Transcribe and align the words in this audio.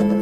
Kära 0.00 0.16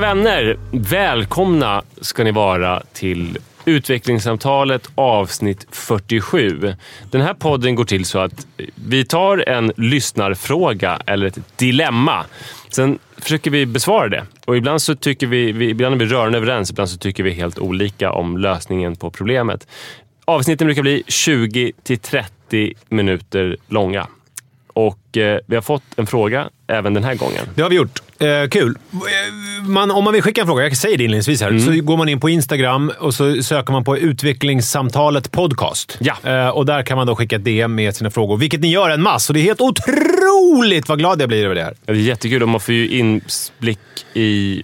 vänner, 0.00 0.58
välkomna 0.72 1.82
ska 2.00 2.24
ni 2.24 2.32
vara 2.32 2.82
till 2.92 3.38
Utvecklingssamtalet 3.64 4.90
avsnitt 4.94 5.66
47. 5.70 6.74
Den 7.10 7.20
här 7.20 7.34
podden 7.34 7.74
går 7.74 7.84
till 7.84 8.04
så 8.04 8.18
att 8.18 8.46
vi 8.74 9.04
tar 9.04 9.48
en 9.48 9.72
lyssnarfråga 9.76 10.98
eller 11.06 11.26
ett 11.26 11.58
dilemma. 11.58 12.24
Sen 12.68 12.98
försöker 13.24 13.50
vi 13.50 13.66
besvara 13.66 14.08
det. 14.08 14.26
Och 14.44 14.56
ibland 14.56 14.82
så 14.82 14.94
tycker 14.94 15.26
vi, 15.26 15.52
vi 15.52 15.68
ibland 15.68 15.94
är 15.94 15.98
vi 15.98 16.12
rörande 16.12 16.38
överens, 16.38 16.70
ibland 16.70 16.90
så 16.90 16.98
tycker 16.98 17.22
vi 17.22 17.30
helt 17.30 17.58
olika 17.58 18.12
om 18.12 18.38
lösningen 18.38 18.96
på 18.96 19.10
problemet. 19.10 19.68
Avsnitten 20.24 20.66
brukar 20.66 20.82
bli 20.82 21.02
20 21.08 21.72
till 21.82 21.98
30 21.98 22.74
minuter 22.88 23.56
långa. 23.68 24.06
Och 24.74 25.16
eh, 25.16 25.38
vi 25.46 25.54
har 25.54 25.62
fått 25.62 25.82
en 25.96 26.06
fråga 26.06 26.48
även 26.66 26.94
den 26.94 27.04
här 27.04 27.14
gången. 27.14 27.46
Det 27.54 27.62
har 27.62 27.70
vi 27.70 27.76
gjort. 27.76 28.02
Eh, 28.18 28.48
kul. 28.50 28.78
Eh, 28.92 29.64
Man, 29.68 29.90
om 29.90 30.04
man 30.04 30.12
vill 30.12 30.22
skicka 30.22 30.40
en 30.40 30.46
fråga, 30.46 30.62
jag 30.64 30.76
säger 30.76 30.98
det 30.98 31.04
inledningsvis 31.04 31.40
här, 31.42 31.58
så 31.58 31.84
går 31.84 31.96
man 31.96 32.08
in 32.08 32.20
på 32.20 32.28
Instagram 32.28 32.92
och 33.00 33.14
så 33.14 33.42
söker 33.42 33.72
man 33.72 33.84
på 33.84 33.98
utvecklingssamtalet 33.98 35.30
podcast. 35.30 35.98
Ja. 36.00 36.14
Eh, 36.24 36.48
och 36.48 36.66
där 36.66 36.82
kan 36.82 36.96
man 36.98 37.06
då 37.06 37.16
skicka 37.16 37.36
ett 37.36 37.44
DM 37.44 37.74
med 37.74 37.96
sina 37.96 38.10
frågor, 38.10 38.36
vilket 38.36 38.60
ni 38.60 38.70
gör 38.70 38.90
en 38.90 39.02
massa. 39.02 39.30
Och 39.30 39.34
det 39.34 39.40
är 39.40 39.44
helt 39.44 39.60
otroligt 39.60 40.88
vad 40.88 40.98
glad 40.98 41.20
jag 41.22 41.28
blir 41.28 41.44
över 41.44 41.54
det 41.54 41.62
här. 41.62 41.74
Ja, 41.86 41.92
Det 41.92 41.98
är 42.00 42.02
jättekul 42.02 42.42
och 42.42 42.48
man 42.48 42.60
får 42.60 42.74
ju 42.74 42.88
inblick 42.88 43.78
i 44.14 44.62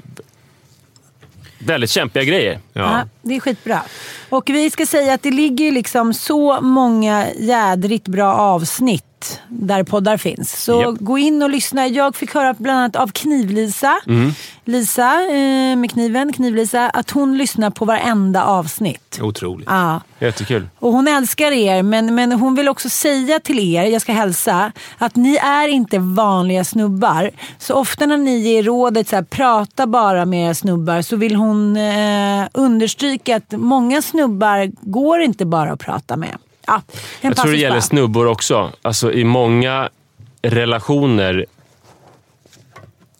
väldigt 1.59 1.91
kämpiga 1.91 2.25
grejer. 2.25 2.59
Ja, 2.73 3.03
det 3.23 3.37
är 3.37 3.41
skitbra. 3.41 3.83
Och 4.29 4.45
vi 4.47 4.71
ska 4.71 4.87
säga 4.87 5.15
att 5.15 5.23
det 5.23 5.31
ligger 5.31 5.65
ju 5.65 5.71
liksom 5.71 6.15
så 6.15 6.61
många 6.61 7.27
jädrigt 7.39 8.09
bra 8.09 8.35
avsnitt 8.35 9.05
där 9.49 9.83
poddar 9.83 10.17
finns. 10.17 10.63
Så 10.65 10.81
Japp. 10.83 10.97
gå 11.01 11.19
in 11.19 11.43
och 11.43 11.51
lyssna. 11.51 11.87
Jag 11.87 12.17
fick 12.17 12.35
höra 12.35 12.55
bland 12.59 12.79
annat 12.79 12.97
av 12.97 13.09
Kniv-Lisa, 13.09 14.01
Mm. 14.07 14.33
Lisa 14.65 15.23
eh, 15.23 15.77
med 15.77 15.91
kniven, 15.91 16.33
Kniv-Lisa, 16.33 16.91
att 16.91 17.11
hon 17.11 17.39
lyssnar 17.39 17.71
på 17.71 17.85
varenda 17.85 18.45
avsnitt. 18.45 19.19
Otroligt. 19.23 19.69
Ja. 19.71 20.01
Jättekul. 20.19 20.69
Och 20.79 20.93
hon 20.93 21.09
älskar 21.09 21.53
er, 21.53 21.83
men, 21.83 22.15
men 22.15 22.33
hon 22.33 22.55
vill 22.55 22.69
också 22.69 22.89
säga 22.89 23.41
till 23.41 23.59
er, 23.75 23.85
jag 23.85 24.03
ska 24.03 24.13
hälsa, 24.13 24.73
att 24.99 25.17
ni 25.17 25.37
är 25.37 25.69
inte 25.69 25.99
vanliga 25.99 26.65
snubbar. 26.65 27.31
Så 27.59 27.75
ofta 27.75 28.07
när 28.07 28.17
ni 28.17 28.39
ger 28.39 28.63
rådet 28.63 29.09
så 29.09 29.17
här, 29.17 29.23
prata 29.23 29.87
bara 29.87 30.25
med 30.25 30.47
era 30.47 30.55
snubbar 30.55 31.03
så 31.03 31.17
vill 31.17 31.37
hon 31.37 31.77
eh, 31.77 32.47
understryka 32.53 33.37
att 33.37 33.53
många 33.53 34.03
snubbar 34.03 34.71
går 34.81 35.21
inte 35.21 35.45
bara 35.45 35.73
att 35.73 35.81
prata 35.81 36.17
med. 36.17 36.39
En 36.75 36.83
Jag 37.21 37.37
tror 37.37 37.53
det 37.53 37.59
gäller 37.59 37.81
snubbor 37.81 38.27
också. 38.27 38.73
Alltså 38.83 39.13
i 39.13 39.25
många 39.25 39.89
relationer 40.43 41.47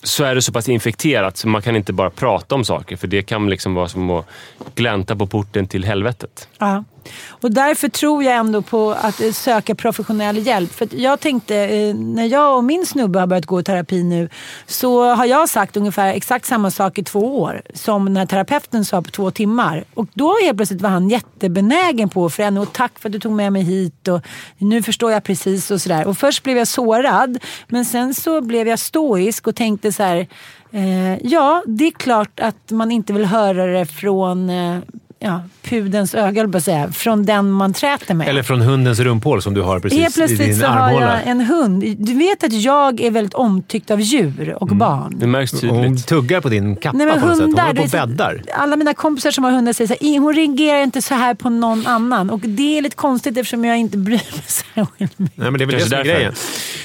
så 0.03 0.25
är 0.25 0.35
det 0.35 0.43
så 0.43 0.53
pass 0.53 0.69
infekterat 0.69 1.37
så 1.37 1.49
man 1.49 1.63
kan 1.63 1.77
inte 1.77 1.93
bara 1.93 2.11
prata 2.11 2.55
om 2.55 2.65
saker. 2.65 2.97
För 2.97 3.07
det 3.07 3.23
kan 3.23 3.51
liksom 3.51 3.75
vara 3.75 3.89
som 3.89 4.11
att 4.11 4.27
glänta 4.75 5.17
på 5.17 5.27
porten 5.27 5.67
till 5.67 5.85
helvetet. 5.85 6.49
Ja. 6.59 6.85
Och 7.29 7.51
därför 7.51 7.89
tror 7.89 8.25
jag 8.25 8.37
ändå 8.37 8.63
på 8.63 8.91
att 8.91 9.21
eh, 9.21 9.33
söka 9.33 9.75
professionell 9.75 10.47
hjälp. 10.47 10.75
För 10.75 10.85
att 10.85 10.93
jag 10.93 11.21
tänkte, 11.21 11.57
eh, 11.57 11.95
när 11.95 12.27
jag 12.27 12.57
och 12.57 12.65
min 12.65 12.87
snubbe 12.87 13.21
har 13.21 13.27
börjat 13.27 13.47
gå 13.47 13.61
i 13.61 13.63
terapi 13.63 14.03
nu, 14.03 14.29
så 14.67 15.15
har 15.15 15.25
jag 15.25 15.49
sagt 15.49 15.77
ungefär 15.77 16.15
exakt 16.15 16.47
samma 16.47 16.71
sak 16.71 16.99
i 16.99 17.05
två 17.05 17.41
år 17.41 17.63
som 17.75 18.05
den 18.05 18.17
här 18.17 18.27
terapeuten 18.27 18.85
sa 18.85 19.03
på 19.03 19.11
två 19.11 19.31
timmar. 19.31 19.85
Och 19.95 20.07
då 20.15 20.37
helt 20.43 20.57
plötsligt 20.57 20.81
var 20.81 20.91
han 20.91 21.09
jättebenägen 21.09 22.09
på 22.09 22.27
att 22.27 22.35
förändra. 22.35 22.63
Och 22.63 22.73
tack 22.73 22.99
för 22.99 23.09
att 23.09 23.13
du 23.13 23.19
tog 23.19 23.33
med 23.33 23.53
mig 23.53 23.63
hit 23.63 24.09
och 24.09 24.21
nu 24.59 24.83
förstår 24.83 25.13
jag 25.13 25.25
precis 25.25 25.71
och 25.71 25.81
sådär. 25.81 26.07
Och 26.07 26.19
först 26.19 26.43
blev 26.43 26.57
jag 26.57 26.69
sårad, 26.69 27.39
men 27.69 27.85
sen 27.85 28.15
så 28.15 28.41
blev 28.41 28.69
jag 28.69 28.79
stoisk 28.79 29.47
och 29.47 29.57
tänkte 29.57 29.93
så 29.93 30.03
här, 30.03 30.27
eh, 30.73 31.27
ja, 31.27 31.63
det 31.67 31.87
är 31.87 31.91
klart 31.91 32.41
att 32.41 32.71
man 32.71 32.91
inte 32.91 33.13
vill 33.13 33.25
höra 33.25 33.67
det 33.67 33.87
från 33.87 34.51
eh, 34.51 34.79
ja, 35.23 35.41
pudens 35.63 36.15
öga, 36.15 36.49
på 36.49 36.61
säga, 36.61 36.93
från 36.93 37.25
den 37.25 37.51
man 37.51 37.73
träter 37.73 38.15
med. 38.15 38.29
Eller 38.29 38.43
från 38.43 38.61
hundens 38.61 38.99
rumphål 39.01 39.43
som 39.43 39.55
du 39.55 39.63
har 39.63 39.81
precis 39.81 39.99
Helt 39.99 40.17
i 40.17 40.19
plötsligt 40.19 40.41
din 40.41 40.57
så 40.59 40.67
har 40.67 40.81
armhåla. 40.89 41.07
jag 41.21 41.31
en 41.31 41.41
hund. 41.41 41.85
Du 41.99 42.15
vet 42.15 42.45
att 42.45 42.53
jag 42.53 43.01
är 43.01 43.11
väldigt 43.11 43.35
omtyckt 43.35 43.91
av 43.91 44.01
djur 44.01 44.57
och 44.61 44.69
barn. 44.69 45.17
Det 45.19 45.27
märks 45.27 45.53
Och 45.53 45.61
Hon 45.69 45.83
tydligt. 45.83 46.07
tuggar 46.07 46.41
på 46.41 46.49
din 46.49 46.77
kappa 46.77 46.97
Nej, 46.97 47.07
men 47.07 47.21
på 47.21 47.27
något 47.27 47.37
sätt. 47.37 47.47
Hon 47.47 47.59
håller 47.59 47.75
på 47.75 47.83
och 47.83 47.89
bäddar. 47.91 48.43
Alla 48.55 48.77
mina 48.77 48.95
kompisar 48.95 49.31
som 49.31 49.45
har 49.45 49.51
hundar 49.51 49.73
säger 49.73 49.89
så 49.89 50.05
här, 50.05 50.19
hon 50.19 50.35
reagerar 50.35 50.83
inte 50.83 51.03
så 51.03 51.15
här 51.15 51.35
på 51.35 51.51
någon 51.51 51.87
annan. 51.87 52.31
Och 52.31 52.41
det 52.41 52.79
är 52.79 52.83
lite 52.83 52.97
konstigt 52.97 53.37
eftersom 53.37 53.65
jag 53.65 53.79
inte 53.79 53.99
bryr 53.99 54.13
mig 54.13 54.43
särskilt 54.47 55.19
mycket. 55.19 55.37
Nej, 55.37 55.51
men 55.51 55.59
det 55.59 55.65
är 55.65 55.67
väl 55.67 55.79
det 55.79 55.85
som 55.85 55.99
är 55.99 56.05
grejen. 56.05 56.33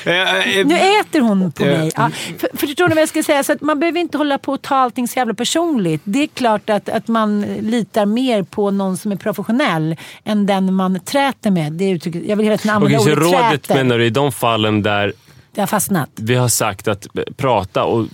Eh, 0.06 0.58
eh, 0.60 0.66
Nu 0.66 0.76
äter 1.00 1.20
hon 1.20 1.52
på 1.52 1.64
Eh, 1.66 1.78
mig. 1.80 1.92
Ja, 1.96 2.10
för, 2.38 2.50
för 2.58 2.68
förstår 2.68 2.88
ni 2.90 2.96
vad 2.96 3.02
jag 3.02 3.10
ska 3.10 3.24
säga? 3.24 3.44
Så 3.44 3.52
att 3.54 3.62
man 3.62 3.80
behöver 3.80 4.00
inte 4.00 4.18
hålla 4.18 4.38
på 4.38 4.52
och 4.54 4.62
ta 4.62 4.76
allting 4.76 5.08
så 5.08 5.20
jävla 5.20 5.34
personligt. 5.34 6.02
Det 6.04 6.24
är 6.24 6.28
klart 6.28 6.70
att, 6.70 6.90
att 6.90 7.08
man 7.08 7.42
litar 7.42 8.06
mer 8.06 8.25
på 8.44 8.72
någon 8.72 8.98
som 8.98 9.12
är 9.12 9.16
professionell 9.16 9.96
än 10.24 10.46
den 10.46 10.74
man 10.74 11.00
träter 11.00 11.52
med. 11.52 11.74
Det 11.74 11.90
uttrycket, 11.90 12.24
jag 12.28 12.36
vill 12.36 12.46
hela 12.46 12.58
tiden 12.58 12.76
använda 12.76 13.00
så 13.00 13.12
ordet 13.12 13.18
rådet 13.24 13.64
träter. 13.64 13.76
menar 13.76 13.98
du 13.98 14.06
i 14.06 14.10
de 14.10 14.32
fallen 14.32 14.82
där 14.82 15.14
Det 15.56 15.62
har 15.62 15.68
fastnat. 15.68 16.10
vi 16.16 16.36
har 16.36 16.48
sagt 16.48 16.88
att 16.88 17.08
prata 17.38 17.84
och 17.84 18.06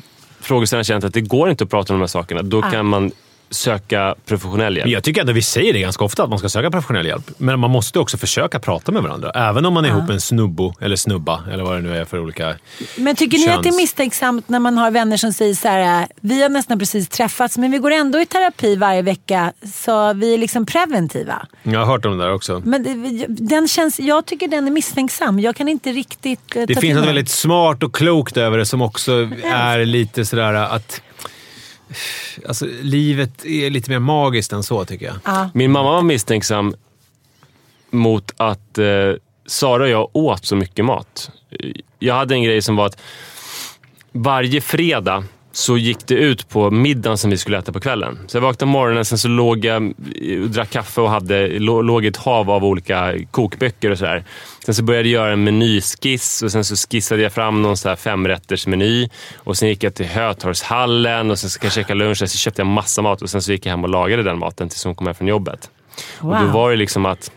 frågeställaren 0.41 0.83
känt 0.83 1.03
att 1.03 1.13
det 1.13 1.21
går 1.21 1.49
inte 1.49 1.63
att 1.63 1.69
prata 1.69 1.93
om 1.93 1.99
de 1.99 2.03
här 2.03 2.07
sakerna. 2.07 2.41
Då 2.41 2.59
Ah. 2.63 2.71
kan 2.71 2.85
man 2.85 3.11
söka 3.51 4.15
professionell 4.25 4.73
Men 4.73 4.77
hjälp. 4.79 4.89
jag 4.91 5.03
tycker 5.03 5.21
ändå 5.21 5.33
vi 5.33 5.41
säger 5.41 5.73
det 5.73 5.79
ganska 5.79 6.03
ofta, 6.03 6.23
att 6.23 6.29
man 6.29 6.39
ska 6.39 6.49
söka 6.49 6.71
professionell 6.71 7.05
hjälp. 7.05 7.29
Men 7.37 7.59
man 7.59 7.71
måste 7.71 7.99
också 7.99 8.17
försöka 8.17 8.59
prata 8.59 8.91
med 8.91 9.03
varandra. 9.03 9.31
Även 9.35 9.65
om 9.65 9.73
man 9.73 9.85
är 9.85 9.89
ihop 9.89 10.03
med 10.07 10.13
en 10.13 10.21
snubbo, 10.21 10.73
eller 10.81 10.95
snubba, 10.95 11.43
eller 11.53 11.63
vad 11.63 11.75
det 11.77 11.81
nu 11.81 11.97
är 11.97 12.05
för 12.05 12.19
olika... 12.19 12.55
Men 12.97 13.15
tycker 13.15 13.37
ni 13.37 13.47
att 13.47 13.63
det 13.63 13.69
är 13.69 13.71
Köns- 13.71 13.77
misstänksamt 13.77 14.49
när 14.49 14.59
man 14.59 14.77
har 14.77 14.91
vänner 14.91 15.17
som 15.17 15.33
säger 15.33 15.53
så 15.53 15.67
här, 15.67 16.07
vi 16.21 16.41
har 16.41 16.49
nästan 16.49 16.79
precis 16.79 17.09
träffats 17.09 17.57
men 17.57 17.71
vi 17.71 17.77
går 17.77 17.91
ändå 17.91 18.21
i 18.21 18.25
terapi 18.25 18.75
varje 18.75 19.01
vecka 19.01 19.53
så 19.73 20.13
vi 20.13 20.33
är 20.33 20.37
liksom 20.37 20.65
preventiva. 20.65 21.47
Jag 21.63 21.79
har 21.79 21.85
hört 21.85 22.05
om 22.05 22.17
det 22.17 22.23
där 22.23 22.33
också. 22.33 22.61
Men 22.65 22.83
det- 22.83 23.25
den 23.27 23.67
känns, 23.67 23.99
jag 23.99 24.25
tycker 24.25 24.47
den 24.47 24.67
är 24.67 24.71
misstänksam. 24.71 25.39
Jag 25.39 25.55
kan 25.55 25.67
inte 25.67 25.91
riktigt 25.91 26.55
eh, 26.55 26.63
Det 26.67 26.75
finns 26.75 26.95
något 26.99 27.07
väldigt 27.07 27.29
smart 27.29 27.83
och 27.83 27.95
klokt 27.95 28.37
över 28.37 28.57
det 28.57 28.65
som 28.65 28.81
också 28.81 29.11
är 29.43 29.85
lite 29.85 30.25
sådär 30.25 30.53
att... 30.53 31.01
Alltså, 32.47 32.65
livet 32.81 33.45
är 33.45 33.69
lite 33.69 33.91
mer 33.91 33.99
magiskt 33.99 34.53
än 34.53 34.63
så, 34.63 34.85
tycker 34.85 35.05
jag. 35.05 35.15
Ja. 35.25 35.49
Min 35.53 35.71
mamma 35.71 35.91
var 35.91 36.01
misstänksam 36.01 36.75
mot 37.89 38.31
att 38.37 38.77
eh, 38.77 38.85
Sara 39.45 39.83
och 39.83 39.89
jag 39.89 40.09
åt 40.13 40.45
så 40.45 40.55
mycket 40.55 40.85
mat. 40.85 41.31
Jag 41.99 42.15
hade 42.15 42.33
en 42.35 42.43
grej 42.43 42.61
som 42.61 42.75
var 42.75 42.85
att 42.85 42.97
varje 44.11 44.61
fredag 44.61 45.23
så 45.51 45.77
gick 45.77 46.07
det 46.07 46.15
ut 46.15 46.49
på 46.49 46.71
middagen 46.71 47.17
som 47.17 47.29
vi 47.31 47.37
skulle 47.37 47.57
äta 47.57 47.71
på 47.71 47.79
kvällen. 47.79 48.19
Så 48.27 48.37
jag 48.37 48.41
vaknade 48.41 48.59
på 48.59 48.65
morgonen, 48.65 49.05
sen 49.05 49.17
så 49.17 49.27
låg 49.27 49.65
jag 49.65 49.93
och 50.43 50.49
drack 50.49 50.69
kaffe 50.69 51.01
och 51.01 51.09
hade, 51.09 51.47
lå- 51.59 51.81
låg 51.83 52.05
ett 52.05 52.17
hav 52.17 52.49
av 52.51 52.65
olika 52.65 53.13
kokböcker 53.31 53.89
och 53.91 53.97
sådär. 53.97 54.23
Sen 54.65 54.75
så 54.75 54.83
började 54.83 55.09
jag 55.09 55.21
göra 55.23 55.33
en 55.33 55.43
menyskiss 55.43 56.41
och 56.43 56.51
sen 56.51 56.63
så 56.65 56.75
skissade 56.75 57.21
jag 57.21 57.33
fram 57.33 57.61
någon 57.61 57.77
så 57.77 57.89
här 57.89 57.95
femrättersmeny. 57.95 59.09
Och 59.37 59.57
sen 59.57 59.69
gick 59.69 59.83
jag 59.83 59.95
till 59.95 60.05
Hötorgshallen 60.05 61.31
och 61.31 61.39
sen 61.39 61.49
ska 61.49 61.65
jag 61.65 61.73
käka 61.73 61.93
lunch. 61.93 62.17
Så 62.17 62.27
köpte 62.27 62.61
jag 62.61 62.67
massa 62.67 63.01
mat 63.01 63.21
och 63.21 63.29
sen 63.29 63.41
så 63.41 63.51
gick 63.51 63.65
jag 63.65 63.71
hem 63.71 63.83
och 63.83 63.89
lagade 63.89 64.23
den 64.23 64.39
maten 64.39 64.69
tills 64.69 64.85
hon 64.85 64.95
kom 64.95 65.07
hem 65.07 65.15
från 65.15 65.27
jobbet. 65.27 65.71
Och 66.19 66.31
då 66.31 66.37
Wow. 66.43 66.51
var 66.51 66.71
det 66.71 66.75
liksom 66.77 67.05
att 67.05 67.31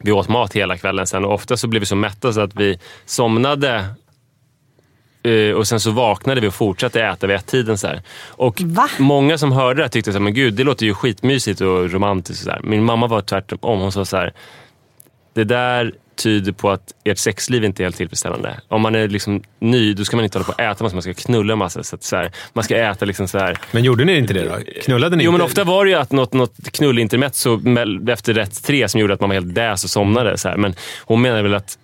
vi 0.00 0.12
åt 0.12 0.28
mat 0.28 0.52
hela 0.52 0.76
kvällen 0.78 1.06
sen 1.06 1.24
och 1.24 1.34
ofta 1.34 1.56
så 1.56 1.68
blev 1.68 1.80
vi 1.80 1.86
så 1.86 1.96
mätta 1.96 2.32
så 2.32 2.40
att 2.40 2.54
vi 2.56 2.78
somnade 3.04 3.86
eh, 5.22 5.50
och 5.56 5.68
sen 5.68 5.80
så 5.80 5.90
vaknade 5.90 6.40
vi 6.40 6.48
och 6.48 6.54
fortsatte 6.54 7.02
äta 7.02 7.26
vid 7.26 7.36
ett-tiden. 7.36 7.78
Så 7.78 7.86
här. 7.86 8.02
Och 8.28 8.60
Va? 8.64 8.88
Många 8.98 9.38
som 9.38 9.52
hörde 9.52 9.82
det 9.82 9.88
tyckte 9.88 10.10
att 10.10 10.22
men 10.22 10.34
gud, 10.34 10.54
det 10.54 10.64
låter 10.64 10.86
ju 10.86 10.94
skitmysigt 10.94 11.60
och 11.60 11.90
romantiskt. 11.92 12.42
Och 12.42 12.44
så 12.44 12.50
här. 12.50 12.60
Min 12.62 12.84
mamma 12.84 13.06
var 13.06 13.20
tvärtom. 13.20 13.80
Hon 13.80 13.92
sa 13.92 14.04
så 14.04 14.16
här, 14.16 14.32
det 15.34 15.44
där 15.44 15.92
tyder 16.16 16.52
på 16.52 16.70
att 16.70 16.94
ert 17.04 17.18
sexliv 17.18 17.64
inte 17.64 17.82
är 17.82 17.84
helt 17.84 17.96
tillfredsställande. 17.96 18.60
Om 18.68 18.82
man 18.82 18.94
är 18.94 19.08
liksom 19.08 19.42
ny, 19.58 19.94
då 19.94 20.04
ska 20.04 20.16
man 20.16 20.24
inte 20.24 20.38
hålla 20.38 20.46
på 20.46 20.52
och 20.52 20.60
äta 20.60 20.84
massa, 20.84 20.96
man 20.96 21.02
ska 21.02 21.14
knulla 21.14 21.56
massa. 21.56 21.82
Så 21.82 21.96
att 21.96 22.02
så 22.02 22.16
här, 22.16 22.30
man 22.52 22.64
ska 22.64 22.76
äta 22.76 23.04
liksom 23.04 23.28
så 23.28 23.38
här. 23.38 23.58
Men 23.70 23.84
gjorde 23.84 24.04
ni 24.04 24.16
inte 24.16 24.34
det 24.34 24.44
då? 24.44 24.80
Knullade 24.82 25.16
ni 25.16 25.24
Jo, 25.24 25.30
inte? 25.30 25.38
men 25.38 25.46
ofta 25.46 25.64
var 25.64 25.84
det 25.84 25.90
ju 25.90 25.96
att 25.96 26.12
något, 26.12 26.32
något 26.32 26.70
knullintermezzo 26.72 27.60
efter 28.10 28.34
rätt 28.34 28.64
tre 28.64 28.88
som 28.88 29.00
gjorde 29.00 29.14
att 29.14 29.20
man 29.20 29.30
var 29.30 29.34
helt 29.34 29.54
däs 29.54 29.84
och 29.84 29.90
somnade. 29.90 30.38
Så 30.38 30.48
här. 30.48 30.56
Men 30.56 30.74
hon 31.04 31.22
menar 31.22 31.42
väl 31.42 31.54
att 31.54 31.78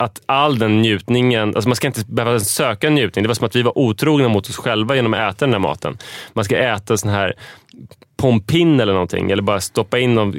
att 0.00 0.20
all 0.26 0.58
den 0.58 0.82
njutningen, 0.82 1.48
alltså 1.54 1.68
man 1.68 1.76
ska 1.76 1.86
inte 1.86 2.04
behöva 2.08 2.40
söka 2.40 2.90
njutning. 2.90 3.22
Det 3.22 3.28
var 3.28 3.34
som 3.34 3.46
att 3.46 3.56
vi 3.56 3.62
var 3.62 3.78
otrogna 3.78 4.28
mot 4.28 4.48
oss 4.48 4.56
själva 4.56 4.96
genom 4.96 5.14
att 5.14 5.34
äta 5.34 5.46
den 5.46 5.52
här 5.52 5.60
maten. 5.60 5.98
Man 6.32 6.44
ska 6.44 6.56
äta 6.56 6.96
sån 6.96 7.10
här 7.10 7.34
pompin 8.16 8.80
eller 8.80 8.92
någonting, 8.92 9.30
eller 9.30 9.42
bara 9.42 9.60
stoppa 9.60 9.98
in 9.98 10.14
någon 10.14 10.34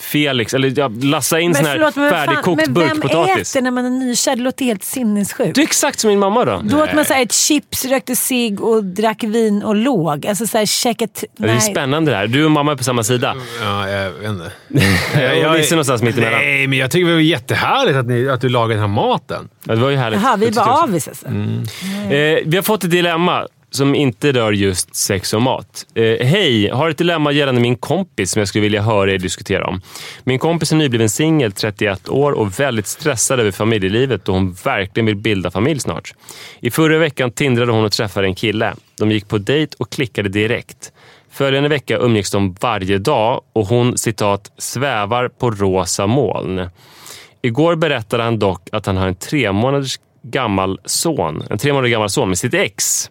Felix, 0.00 0.54
eller 0.54 0.78
ja, 0.78 0.90
lassa 1.02 1.40
in 1.40 1.54
sån 1.54 1.64
här 1.64 1.72
förlåt, 1.72 1.96
men 1.96 2.04
vad 2.04 2.12
fan- 2.12 2.26
färdigkokt 2.26 2.66
Men 2.66 2.74
vem 2.74 3.02
äter 3.02 3.60
när 3.60 3.70
man 3.70 3.86
är 3.86 3.90
nykär? 3.90 4.36
Det 4.36 4.42
låter 4.42 4.64
helt 4.64 4.84
sinnessjukt. 4.84 5.54
Du 5.54 5.60
är 5.60 5.64
exakt 5.66 6.00
som 6.00 6.08
min 6.10 6.18
mamma 6.18 6.44
då. 6.44 6.60
Då 6.64 6.82
åt 6.82 6.92
man 6.94 7.04
så 7.04 7.14
här 7.14 7.22
ett 7.22 7.32
chips, 7.32 7.84
rökte 7.84 8.16
cigg 8.16 8.60
och 8.60 8.84
drack 8.84 9.24
vin 9.24 9.62
och 9.62 9.76
låg. 9.76 10.26
Alltså 10.26 10.46
så 10.46 10.58
här, 10.58 10.66
käkat... 10.66 11.24
Det 11.36 11.50
är 11.50 11.58
spännande 11.58 12.10
det 12.10 12.16
här. 12.16 12.26
Du 12.26 12.44
och 12.44 12.50
mamma 12.50 12.72
är 12.72 12.76
på 12.76 12.84
samma 12.84 13.02
sida. 13.02 13.34
Ja, 13.62 13.88
jag 13.88 14.10
vet 14.10 14.28
inte. 14.30 14.52
Jag 15.20 15.58
Nisse 15.58 15.74
någonstans 15.74 16.02
mittemellan. 16.02 16.40
Nej, 16.40 16.66
men 16.66 16.78
jag 16.78 16.90
tycker 16.90 17.06
det 17.06 17.12
var 17.12 17.20
jättehärligt 17.20 17.96
att, 17.98 18.06
ni, 18.06 18.28
att 18.28 18.40
du 18.40 18.48
lagade 18.48 18.74
den 18.74 18.80
här 18.80 18.88
maten. 18.88 19.48
Ja, 19.64 19.74
det 19.74 19.80
var 19.80 19.90
ju 19.90 19.96
härligt. 19.96 20.22
Jaha, 20.22 20.36
vi 20.36 20.46
Jag 20.46 20.56
är 20.56 20.64
bara 20.66 20.82
avis 20.82 21.08
alltså. 21.08 21.26
Eh, 21.26 22.38
vi 22.46 22.52
har 22.56 22.62
fått 22.62 22.84
ett 22.84 22.90
dilemma 22.90 23.46
som 23.70 23.94
inte 23.94 24.32
rör 24.32 24.52
just 24.52 24.94
sex 24.94 25.34
och 25.34 25.42
mat. 25.42 25.86
Eh, 25.94 26.26
Hej, 26.26 26.70
har 26.70 26.90
ett 26.90 26.98
dilemma 26.98 27.32
gällande 27.32 27.60
min 27.60 27.76
kompis 27.76 28.30
som 28.30 28.40
jag 28.40 28.48
skulle 28.48 28.62
vilja 28.62 28.82
höra 28.82 29.12
er 29.12 29.18
diskutera 29.18 29.66
om. 29.66 29.80
Min 30.24 30.38
kompis 30.38 30.72
är 30.72 30.76
nybliven 30.76 31.10
singel, 31.10 31.52
31 31.52 32.08
år 32.08 32.32
och 32.32 32.60
väldigt 32.60 32.86
stressad 32.86 33.40
över 33.40 33.50
familjelivet 33.50 34.24
då 34.24 34.32
hon 34.32 34.52
verkligen 34.52 35.06
vill 35.06 35.16
bilda 35.16 35.50
familj 35.50 35.80
snart. 35.80 36.14
I 36.60 36.70
förra 36.70 36.98
veckan 36.98 37.30
tindrade 37.30 37.72
hon 37.72 37.84
och 37.84 37.92
träffade 37.92 38.26
en 38.26 38.34
kille. 38.34 38.74
De 38.98 39.10
gick 39.10 39.28
på 39.28 39.38
dejt 39.38 39.76
och 39.78 39.90
klickade 39.90 40.28
direkt. 40.28 40.92
Följande 41.32 41.68
vecka 41.68 41.98
umgicks 41.98 42.30
de 42.30 42.56
varje 42.60 42.98
dag 42.98 43.40
och 43.52 43.66
hon 43.66 43.98
citat 43.98 44.52
svävar 44.58 45.28
på 45.28 45.50
rosa 45.50 46.06
moln. 46.06 46.68
Igår 47.42 47.76
berättade 47.76 48.22
han 48.22 48.38
dock 48.38 48.68
att 48.72 48.86
han 48.86 48.96
har 48.96 49.08
en 49.08 49.14
tre 49.14 49.52
månaders 49.52 50.00
gammal 50.22 50.80
son, 50.84 51.42
en 51.50 51.58
tre 51.58 51.72
månader 51.72 51.88
gammal 51.88 52.10
son 52.10 52.28
med 52.28 52.38
sitt 52.38 52.54
ex. 52.54 53.10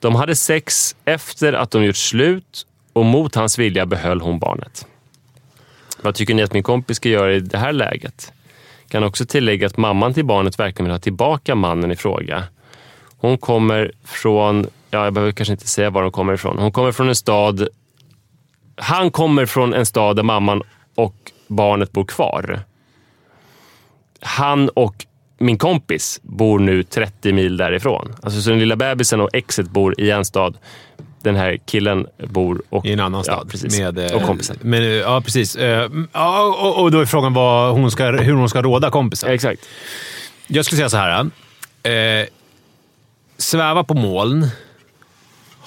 De 0.00 0.14
hade 0.14 0.36
sex 0.36 0.96
efter 1.04 1.52
att 1.52 1.70
de 1.70 1.84
gjort 1.84 1.96
slut 1.96 2.66
och 2.92 3.04
mot 3.04 3.34
hans 3.34 3.58
vilja 3.58 3.86
behöll 3.86 4.20
hon 4.20 4.38
barnet. 4.38 4.86
Vad 6.02 6.14
tycker 6.14 6.34
ni 6.34 6.42
att 6.42 6.52
min 6.52 6.62
kompis 6.62 6.96
ska 6.96 7.08
göra 7.08 7.34
i 7.34 7.40
det 7.40 7.58
här 7.58 7.72
läget? 7.72 8.32
Kan 8.88 9.04
också 9.04 9.26
tillägga 9.26 9.66
att 9.66 9.76
mamman 9.76 10.14
till 10.14 10.24
barnet 10.24 10.58
verkligen 10.58 10.84
vill 10.84 10.92
ha 10.92 10.98
tillbaka 10.98 11.54
mannen 11.54 11.92
i 11.92 11.96
fråga. 11.96 12.44
Hon 13.18 13.38
kommer 13.38 13.92
från, 14.04 14.66
ja 14.90 15.04
jag 15.04 15.12
behöver 15.12 15.32
kanske 15.32 15.52
inte 15.52 15.68
säga 15.68 15.90
var 15.90 16.02
hon 16.02 16.12
kommer 16.12 16.34
ifrån. 16.34 16.58
Hon 16.58 16.72
kommer 16.72 16.92
från 16.92 17.08
en 17.08 17.16
stad, 17.16 17.68
han 18.76 19.10
kommer 19.10 19.46
från 19.46 19.74
en 19.74 19.86
stad 19.86 20.16
där 20.16 20.22
mamman 20.22 20.62
och 20.94 21.32
barnet 21.46 21.92
bor 21.92 22.04
kvar. 22.04 22.60
Han 24.20 24.68
och 24.68 25.06
min 25.38 25.58
kompis 25.58 26.20
bor 26.22 26.58
nu 26.58 26.82
30 26.82 27.32
mil 27.32 27.56
därifrån. 27.56 28.14
Alltså 28.22 28.40
så 28.40 28.50
den 28.50 28.58
lilla 28.58 28.76
bebisen 28.76 29.20
och 29.20 29.28
exet 29.32 29.70
bor 29.70 30.00
i 30.00 30.10
en 30.10 30.24
stad. 30.24 30.56
Den 31.22 31.36
här 31.36 31.58
killen 31.66 32.06
bor 32.28 32.62
och, 32.68 32.86
I 32.86 32.92
en 32.92 33.00
annan 33.00 33.18
Ja, 33.26 33.32
stad. 33.34 33.50
precis. 33.50 33.78
Med, 33.78 33.98
eh, 33.98 34.16
och 34.16 34.22
kompisen. 34.22 34.56
Men, 34.62 34.82
eh, 34.82 34.88
ja, 34.88 35.20
precis. 35.20 35.56
Eh, 35.56 35.90
Ja, 36.12 36.56
och, 36.60 36.82
och 36.82 36.90
då 36.90 37.00
är 37.00 37.04
frågan 37.06 37.32
vad 37.34 37.72
hon 37.74 37.90
ska, 37.90 38.10
hur 38.10 38.32
hon 38.32 38.48
ska 38.48 38.62
råda 38.62 38.90
kompisen. 38.90 39.30
Exakt. 39.30 39.68
Jag 40.46 40.64
skulle 40.64 40.76
säga 40.76 40.88
så 40.88 40.96
här. 40.96 41.30
Eh, 42.20 42.26
sväva 43.38 43.84
på 43.84 43.94
moln. 43.94 44.48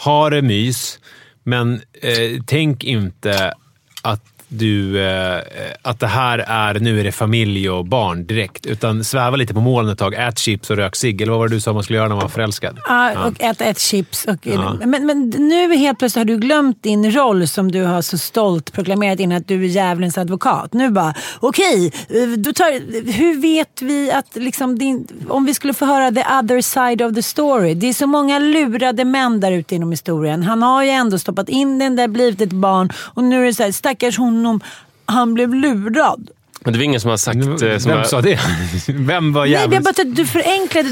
Ha 0.03 0.29
det 0.29 0.41
mys. 0.41 0.99
Men 1.43 1.81
eh, 2.01 2.41
tänk 2.45 2.83
inte 2.83 3.53
att 4.01 4.23
du, 4.53 5.01
eh, 5.07 5.39
att 5.81 5.99
det 5.99 6.07
här 6.07 6.39
är, 6.39 6.79
nu 6.79 6.99
är 6.99 7.03
det 7.03 7.11
familj 7.11 7.69
och 7.69 7.85
barn 7.85 8.25
direkt. 8.25 8.65
Utan 8.65 9.03
sväva 9.03 9.35
lite 9.37 9.53
på 9.53 9.61
moln 9.61 9.89
ett 9.89 9.97
tag. 9.97 10.13
Ät 10.13 10.39
chips 10.39 10.69
och 10.69 10.75
rök 10.77 10.95
cigg. 10.95 11.21
Eller 11.21 11.31
vad 11.31 11.39
var 11.39 11.47
det 11.47 11.55
du 11.55 11.59
sa 11.61 11.73
man 11.73 11.83
skulle 11.83 11.97
göra 11.97 12.07
när 12.07 12.15
man 12.15 12.21
var 12.21 12.29
förälskad? 12.29 12.77
Ja, 12.87 13.25
och 13.27 13.41
äta 13.43 13.65
ett 13.65 13.79
chips. 13.79 14.25
Och, 14.25 14.35
Ja. 14.43 14.75
men, 14.85 15.05
men 15.05 15.29
nu 15.29 15.75
helt 15.75 15.99
plötsligt 15.99 16.19
har 16.19 16.25
du 16.25 16.37
glömt 16.37 16.83
din 16.83 17.11
roll 17.11 17.47
som 17.47 17.71
du 17.71 17.83
har 17.83 18.01
så 18.01 18.17
stolt 18.17 18.71
proklamerat 18.73 19.19
in 19.19 19.31
att 19.31 19.47
du 19.47 19.63
är 19.63 19.67
djävulens 19.67 20.17
advokat. 20.17 20.73
Nu 20.73 20.89
bara, 20.89 21.13
okej, 21.39 21.91
eh, 22.09 22.27
då 22.37 22.53
tar- 22.53 23.11
hur 23.11 23.41
vet 23.41 23.81
vi 23.81 24.11
att 24.11 24.35
liksom 24.35 24.79
din, 24.79 25.07
om 25.29 25.45
vi 25.45 25.53
skulle 25.53 25.73
få 25.73 25.85
höra 25.85 26.11
the 26.11 26.21
other 26.41 26.61
side 26.61 27.01
of 27.01 27.15
the 27.15 27.23
story. 27.23 27.73
Det 27.73 27.87
är 27.89 27.93
så 27.93 28.07
många 28.07 28.39
lurade 28.39 29.05
män 29.05 29.39
där 29.39 29.51
ute 29.51 29.75
inom 29.75 29.91
historien. 29.91 30.43
Han 30.43 30.61
har 30.63 30.83
ju 30.83 30.89
ändå 30.89 31.19
stoppat 31.19 31.49
in 31.49 31.79
den 31.79 31.95
där, 31.95 32.07
blivit 32.07 32.41
ett 32.41 32.51
barn 32.53 32.89
och 32.95 33.23
nu 33.23 33.41
är 33.41 33.45
det 33.45 33.53
så 33.53 33.63
här, 33.63 33.71
stackars 33.71 34.19
honom, 34.45 34.61
han 35.05 35.33
blev 35.33 35.55
lurad. 35.55 36.29
Men 36.63 36.73
det 36.73 36.79
var 36.79 36.83
ingen 36.83 37.01
som 37.01 37.09
har 37.09 37.17
sagt... 37.17 37.37
eh, 37.37 37.47
Vem 37.59 37.79
Som 37.79 37.91
har, 37.91 38.03
sa 38.03 38.21
det? 38.21 38.39
Vem 38.87 39.33
var 39.33 39.41
Nej, 39.41 39.51
jäveln? 39.51 39.73
jag 39.73 39.83
bara 39.83 39.89
att 39.89 40.15
du 40.15 40.25
förenklade, 40.25 40.89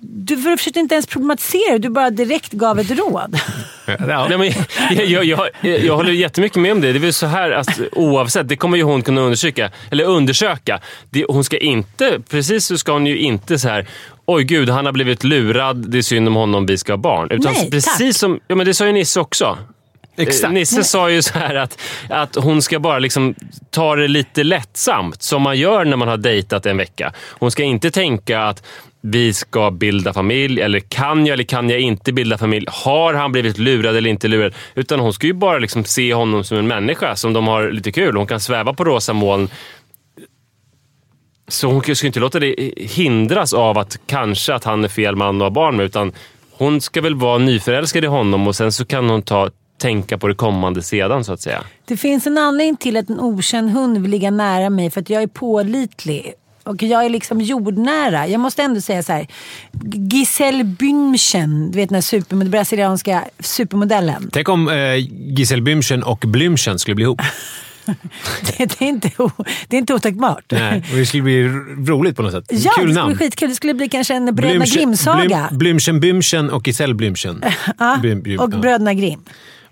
du 0.00 0.36
försökte 0.56 0.80
inte 0.80 0.94
ens 0.94 1.06
problematisera, 1.06 1.78
du 1.78 1.88
bara 1.88 2.10
direkt 2.10 2.52
gav 2.52 2.78
ett 2.80 2.90
råd. 2.90 3.38
Ja. 3.86 4.26
Nej, 4.28 4.38
men 4.38 4.52
jag, 4.90 5.06
jag, 5.06 5.24
jag, 5.24 5.48
jag, 5.60 5.84
jag 5.84 5.96
håller 5.96 6.12
jättemycket 6.12 6.58
med 6.62 6.72
om 6.72 6.80
det. 6.80 6.92
Det 6.92 6.98
är 6.98 7.00
väl 7.00 7.12
så 7.12 7.26
här 7.26 7.50
att 7.50 7.80
oavsett, 7.92 8.48
det 8.48 8.56
kommer 8.56 8.76
ju 8.76 8.82
hon 8.82 9.02
kunna 9.02 9.20
undersöka. 9.20 9.70
Eller 9.90 10.04
undersöka. 10.04 10.80
Det, 11.10 11.24
hon 11.28 11.44
ska 11.44 11.58
inte, 11.58 12.20
precis 12.30 12.66
så 12.66 12.78
ska 12.78 12.92
hon 12.92 13.06
ju 13.06 13.18
inte 13.18 13.58
så 13.58 13.68
här 13.68 13.86
Oj 14.26 14.44
gud, 14.44 14.68
han 14.68 14.86
har 14.86 14.92
blivit 14.92 15.24
lurad. 15.24 15.76
Det 15.90 15.98
är 15.98 16.02
synd 16.02 16.28
om 16.28 16.34
honom, 16.34 16.66
vi 16.66 16.78
ska 16.78 16.92
ha 16.92 16.96
barn. 16.96 17.30
Utan 17.30 17.52
Nej, 17.52 17.70
precis 17.70 17.98
tack. 17.98 18.16
som, 18.16 18.40
ja 18.48 18.54
men 18.54 18.66
det 18.66 18.74
sa 18.74 18.86
ju 18.86 18.92
Nisse 18.92 19.20
också. 19.20 19.58
Exakt. 20.16 20.44
Eh, 20.44 20.50
Nisse 20.50 20.84
sa 20.84 21.10
ju 21.10 21.22
så 21.22 21.38
här 21.38 21.54
att, 21.54 21.80
att 22.08 22.34
hon 22.34 22.62
ska 22.62 22.78
bara 22.78 22.98
liksom 22.98 23.34
ta 23.70 23.96
det 23.96 24.08
lite 24.08 24.44
lättsamt, 24.44 25.22
som 25.22 25.42
man 25.42 25.58
gör 25.58 25.84
när 25.84 25.96
man 25.96 26.08
har 26.08 26.16
dejtat 26.16 26.66
en 26.66 26.76
vecka. 26.76 27.12
Hon 27.18 27.50
ska 27.50 27.62
inte 27.62 27.90
tänka 27.90 28.42
att 28.42 28.62
vi 29.00 29.32
ska 29.32 29.70
bilda 29.70 30.12
familj, 30.12 30.60
eller 30.60 30.80
kan 30.80 31.26
jag 31.26 31.34
eller 31.34 31.44
kan 31.44 31.70
jag 31.70 31.80
inte 31.80 32.12
bilda 32.12 32.38
familj? 32.38 32.66
Har 32.70 33.14
han 33.14 33.32
blivit 33.32 33.58
lurad 33.58 33.96
eller 33.96 34.10
inte 34.10 34.28
lurad? 34.28 34.54
Utan 34.74 35.00
hon 35.00 35.12
ska 35.12 35.26
ju 35.26 35.32
bara 35.32 35.58
liksom 35.58 35.84
se 35.84 36.14
honom 36.14 36.44
som 36.44 36.58
en 36.58 36.68
människa 36.68 37.16
som 37.16 37.32
de 37.32 37.46
har 37.46 37.70
lite 37.70 37.92
kul. 37.92 38.16
Hon 38.16 38.26
kan 38.26 38.40
sväva 38.40 38.72
på 38.72 38.84
rosa 38.84 39.12
moln. 39.12 39.48
Så 41.48 41.68
hon 41.68 41.96
ska 41.96 42.06
inte 42.06 42.20
låta 42.20 42.40
det 42.40 42.72
hindras 42.76 43.52
av 43.52 43.78
att 43.78 43.98
kanske 44.06 44.54
att 44.54 44.64
han 44.64 44.84
är 44.84 44.88
fel 44.88 45.16
man 45.16 45.36
att 45.36 45.42
ha 45.42 45.50
barn 45.50 45.76
med, 45.76 45.86
utan 45.86 46.12
hon 46.52 46.80
ska 46.80 47.00
väl 47.00 47.14
vara 47.14 47.38
nyförälskad 47.38 48.04
i 48.04 48.06
honom 48.06 48.48
och 48.48 48.56
sen 48.56 48.72
så 48.72 48.84
kan 48.84 49.10
hon 49.10 49.22
ta, 49.22 49.50
tänka 49.82 50.18
på 50.18 50.28
det 50.28 50.34
kommande 50.34 50.82
sedan 50.82 51.24
så 51.24 51.32
att 51.32 51.40
säga. 51.40 51.62
Det 51.84 51.96
finns 51.96 52.26
en 52.26 52.38
anledning 52.38 52.76
till 52.76 52.96
att 52.96 53.10
en 53.10 53.20
okänd 53.20 53.70
hund 53.70 53.98
vill 53.98 54.10
ligga 54.10 54.30
nära 54.30 54.70
mig 54.70 54.90
för 54.90 55.00
att 55.00 55.10
jag 55.10 55.22
är 55.22 55.26
pålitlig. 55.26 56.32
Och 56.64 56.82
jag 56.82 57.04
är 57.04 57.08
liksom 57.10 57.40
jordnära. 57.40 58.26
Jag 58.26 58.40
måste 58.40 58.62
ändå 58.62 58.80
säga 58.80 59.02
så 59.02 59.12
här. 59.12 59.26
Giselle 60.10 60.64
Bündchen, 60.64 61.70
du 61.70 61.76
vet 61.78 61.88
den 61.88 61.94
här 61.96 62.02
super, 62.02 62.36
brasilianska 62.36 63.24
supermodellen. 63.40 64.30
Tänk 64.32 64.48
om 64.48 64.68
eh, 64.68 64.94
Giselle 65.38 65.62
Bündchen 65.62 66.02
och 66.02 66.24
Blümchen 66.24 66.76
skulle 66.78 66.94
bli 66.94 67.04
ihop. 67.04 67.20
Det, 68.58 68.58
det, 68.78 68.82
är, 68.84 68.88
inte, 68.88 69.10
o- 69.18 69.30
det 69.68 69.76
är 69.76 69.78
inte 69.78 69.94
otänkbart. 69.94 70.44
Nej, 70.52 70.84
och 70.92 70.96
det 70.98 71.06
skulle 71.06 71.22
bli 71.22 71.48
roligt 71.88 72.16
på 72.16 72.22
något 72.22 72.32
sätt. 72.32 72.44
Ja, 72.48 72.56
Kul 72.56 72.62
det 72.64 72.70
skulle 72.72 72.94
namn. 72.94 73.16
bli 73.16 73.26
skitkul. 73.26 73.48
Det 73.48 73.54
skulle 73.54 73.74
bli 73.74 73.88
kanske 73.88 74.14
en 74.14 74.34
Bröderna 74.34 74.64
Blümchen- 74.64 74.74
Grimm-saga. 74.78 75.48
Blüm- 75.50 75.58
Blümchen 75.58 76.00
Bümchen 76.00 76.50
och 76.50 76.66
Giselle 76.68 76.94
Blümchen. 76.94 77.44
Ja, 77.78 77.98
och 78.38 78.52
ja. 78.54 78.58
Bröderna 78.58 78.94
Grimm. 78.94 79.20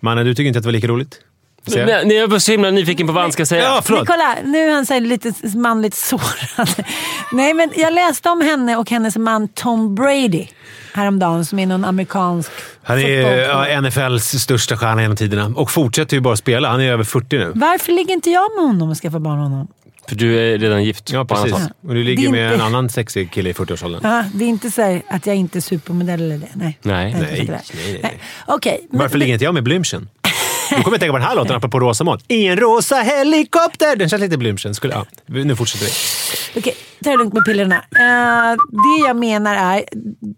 Mannen, 0.00 0.26
du 0.26 0.34
tycker 0.34 0.48
inte 0.48 0.58
att 0.58 0.62
det 0.62 0.68
var 0.68 0.72
lika 0.72 0.86
roligt? 0.86 1.20
Jag. 1.64 1.86
Nej, 1.86 2.06
nej, 2.06 2.16
jag 2.16 2.28
var 2.28 2.38
så 2.38 2.52
himla 2.52 2.70
nyfiken 2.70 3.06
på 3.06 3.12
vad 3.12 3.22
han 3.22 3.32
ska 3.32 3.46
säga. 3.46 3.62
Ja, 3.62 3.80
förlåt. 3.84 4.06
kolla, 4.06 4.36
nu 4.44 4.58
är 4.58 4.72
han 4.72 4.86
så 4.86 5.00
lite 5.00 5.32
manligt 5.54 5.94
sårad. 5.94 6.84
Nej, 7.32 7.54
men 7.54 7.70
jag 7.76 7.92
läste 7.92 8.30
om 8.30 8.40
henne 8.40 8.76
och 8.76 8.90
hennes 8.90 9.16
man 9.16 9.48
Tom 9.48 9.94
Brady 9.94 10.46
häromdagen 10.92 11.44
som 11.44 11.58
är 11.58 11.66
någon 11.66 11.84
amerikansk 11.84 12.50
Han 12.82 12.98
är 12.98 13.38
ja, 13.38 13.80
NFLs 13.80 14.42
största 14.42 14.76
stjärna 14.76 15.02
genom 15.02 15.16
tiderna 15.16 15.52
och 15.56 15.70
fortsätter 15.70 16.16
ju 16.16 16.20
bara 16.20 16.36
spela. 16.36 16.68
Han 16.68 16.80
är 16.80 16.92
över 16.92 17.04
40 17.04 17.38
nu. 17.38 17.52
Varför 17.54 17.92
ligger 17.92 18.12
inte 18.14 18.30
jag 18.30 18.50
med 18.56 18.64
honom 18.64 18.90
och 18.90 18.96
skaffar 18.96 19.18
barn 19.18 19.38
med 19.38 19.48
honom? 19.50 19.68
För 20.10 20.16
du 20.16 20.38
är 20.38 20.58
redan 20.58 20.84
gift. 20.84 21.10
Ja, 21.12 21.24
precis. 21.24 21.52
Och 21.88 21.94
du 21.94 22.04
ligger 22.04 22.22
Det 22.22 22.28
är 22.28 22.32
med 22.32 22.52
inte- 22.52 22.54
en 22.54 22.60
annan 22.74 22.88
sexig 22.90 23.30
kille 23.32 23.50
i 23.50 23.52
40-årsåldern. 23.52 24.00
Ja, 24.04 24.24
det 24.34 24.44
är 24.44 24.48
inte 24.48 24.70
så 24.70 24.82
här 24.82 25.02
att 25.08 25.26
jag 25.26 25.36
inte 25.36 25.58
är 25.58 25.60
supermodell 25.60 26.20
eller 26.20 26.38
det. 26.38 26.48
Nej. 26.54 26.78
Nej. 26.82 27.10
Jag 27.18 27.20
är 27.20 27.36
inte 27.40 27.52
Nej, 27.52 27.60
där. 27.72 27.92
nej, 27.92 28.00
nej. 28.02 28.18
Okej. 28.46 28.86
men- 28.90 28.98
Varför 29.00 29.18
ligger 29.18 29.32
inte 29.32 29.44
jag 29.44 29.54
med 29.54 29.62
Blümchen? 29.68 30.08
Nu 30.76 30.82
kommer 30.82 30.94
jag 30.94 31.00
tänka 31.00 31.12
på 31.12 31.18
den 31.18 31.26
här 31.26 31.36
låten, 31.36 31.56
apropå 31.56 31.80
rosa 31.80 32.04
moln. 32.04 32.20
I 32.28 32.46
en 32.46 32.56
rosa 32.56 32.96
helikopter! 32.96 33.96
Den 33.96 34.08
känns 34.08 34.22
lite 34.22 34.36
Blümchen. 34.36 34.72
Skulle, 34.74 34.94
ja, 34.94 35.04
nu 35.26 35.56
fortsätter 35.56 35.86
vi. 35.86 36.60
Okej, 36.60 36.74
ta 37.04 37.10
det 37.10 37.16
lugnt 37.16 37.34
med 37.34 37.44
pillerna. 37.44 37.76
Eh, 37.76 38.56
det 38.70 39.06
jag 39.06 39.16
menar 39.16 39.54
är, 39.74 39.84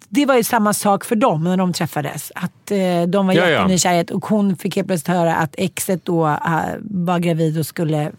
det 0.08 0.26
var 0.26 0.36
ju 0.36 0.44
samma 0.44 0.72
sak 0.74 1.04
för 1.04 1.16
dem 1.16 1.44
när 1.44 1.56
de 1.56 1.72
träffades. 1.72 2.32
Att 2.34 2.70
eh, 2.70 3.02
de 3.08 3.26
var 3.26 3.34
Ja, 3.34 3.42
ja. 3.42 3.48
jättenykärhet 3.50 4.10
och 4.10 4.24
hon 4.26 4.56
fick 4.56 4.76
helt 4.76 4.88
plötsligt 4.88 5.16
höra 5.16 5.34
att 5.34 5.54
exet 5.58 6.04
då 6.04 6.26
eh, 6.28 6.60
var 6.80 7.18
gravid 7.18 7.58
och 7.58 7.66
skulle 7.66 8.12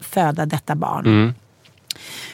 föda 0.00 0.46
detta 0.46 0.74
barn. 0.74 1.06
Mm. 1.06 1.34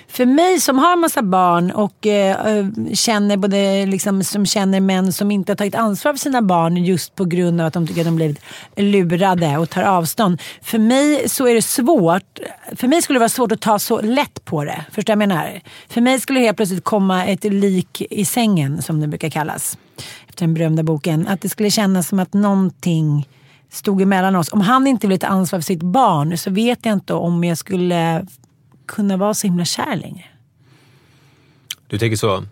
För 0.09 0.27
mig 0.27 0.61
som 0.61 0.79
har 0.79 0.93
en 0.93 0.99
massa 0.99 1.23
barn 1.23 1.71
och 1.71 2.07
eh, 2.07 2.67
känner 2.93 3.37
både 3.37 3.87
liksom, 3.87 4.25
som 4.25 4.47
känner 4.47 4.81
män 4.81 5.13
som 5.13 5.31
inte 5.31 5.53
har 5.53 5.57
tagit 5.57 5.75
ansvar 5.75 6.13
för 6.13 6.19
sina 6.19 6.43
barn 6.43 6.77
just 6.77 7.15
på 7.15 7.25
grund 7.25 7.61
av 7.61 7.67
att 7.67 7.73
de 7.73 7.87
tycker 7.87 8.01
att 8.01 8.07
de 8.07 8.17
blivit 8.17 8.41
lurade 8.77 9.59
och 9.59 9.71
tar 9.71 9.83
avstånd. 9.83 10.43
För 10.63 10.79
mig 10.79 11.29
så 11.29 11.47
är 11.47 11.55
det 11.55 11.63
svårt. 11.63 12.39
För 12.77 12.89
mig 12.89 13.03
skulle 13.03 13.17
det 13.17 13.21
vara 13.21 13.29
svårt 13.29 13.53
att 13.53 13.61
ta 13.61 13.79
så 13.79 14.01
lätt 14.01 14.45
på 14.45 14.65
det. 14.65 14.85
Förstår 14.93 15.13
jag 15.13 15.19
menar? 15.19 15.61
För 15.89 16.01
mig 16.01 16.21
skulle 16.21 16.41
det 16.41 16.47
helt 16.47 16.57
plötsligt 16.57 16.85
komma 16.85 17.27
ett 17.27 17.45
lik 17.45 18.03
i 18.11 18.25
sängen 18.25 18.83
som 18.83 19.01
det 19.01 19.07
brukar 19.07 19.31
kallas. 19.31 19.79
Efter 20.29 20.47
den 20.47 20.55
berömda 20.55 20.83
boken. 20.83 21.29
Att 21.29 21.41
det 21.41 21.49
skulle 21.49 21.71
kännas 21.71 22.09
som 22.09 22.19
att 22.19 22.35
någonting 22.35 23.29
stod 23.71 24.03
emellan 24.03 24.37
oss. 24.37 24.53
Om 24.53 24.61
han 24.61 24.87
inte 24.87 25.07
vill 25.07 25.19
ta 25.19 25.27
ansvar 25.27 25.59
för 25.59 25.65
sitt 25.65 25.83
barn 25.83 26.39
så 26.39 26.51
vet 26.51 26.87
jag 26.87 26.93
inte 26.93 27.15
om 27.15 27.45
jag 27.45 27.59
skulle 27.59 28.27
kunna 28.87 29.17
vara 29.17 29.35
så 29.35 29.47
himla 29.47 29.65
kär 29.65 29.97
längre. 29.97 30.25
Du 31.89 31.99
tänker 31.99 32.17
så? 32.17 32.45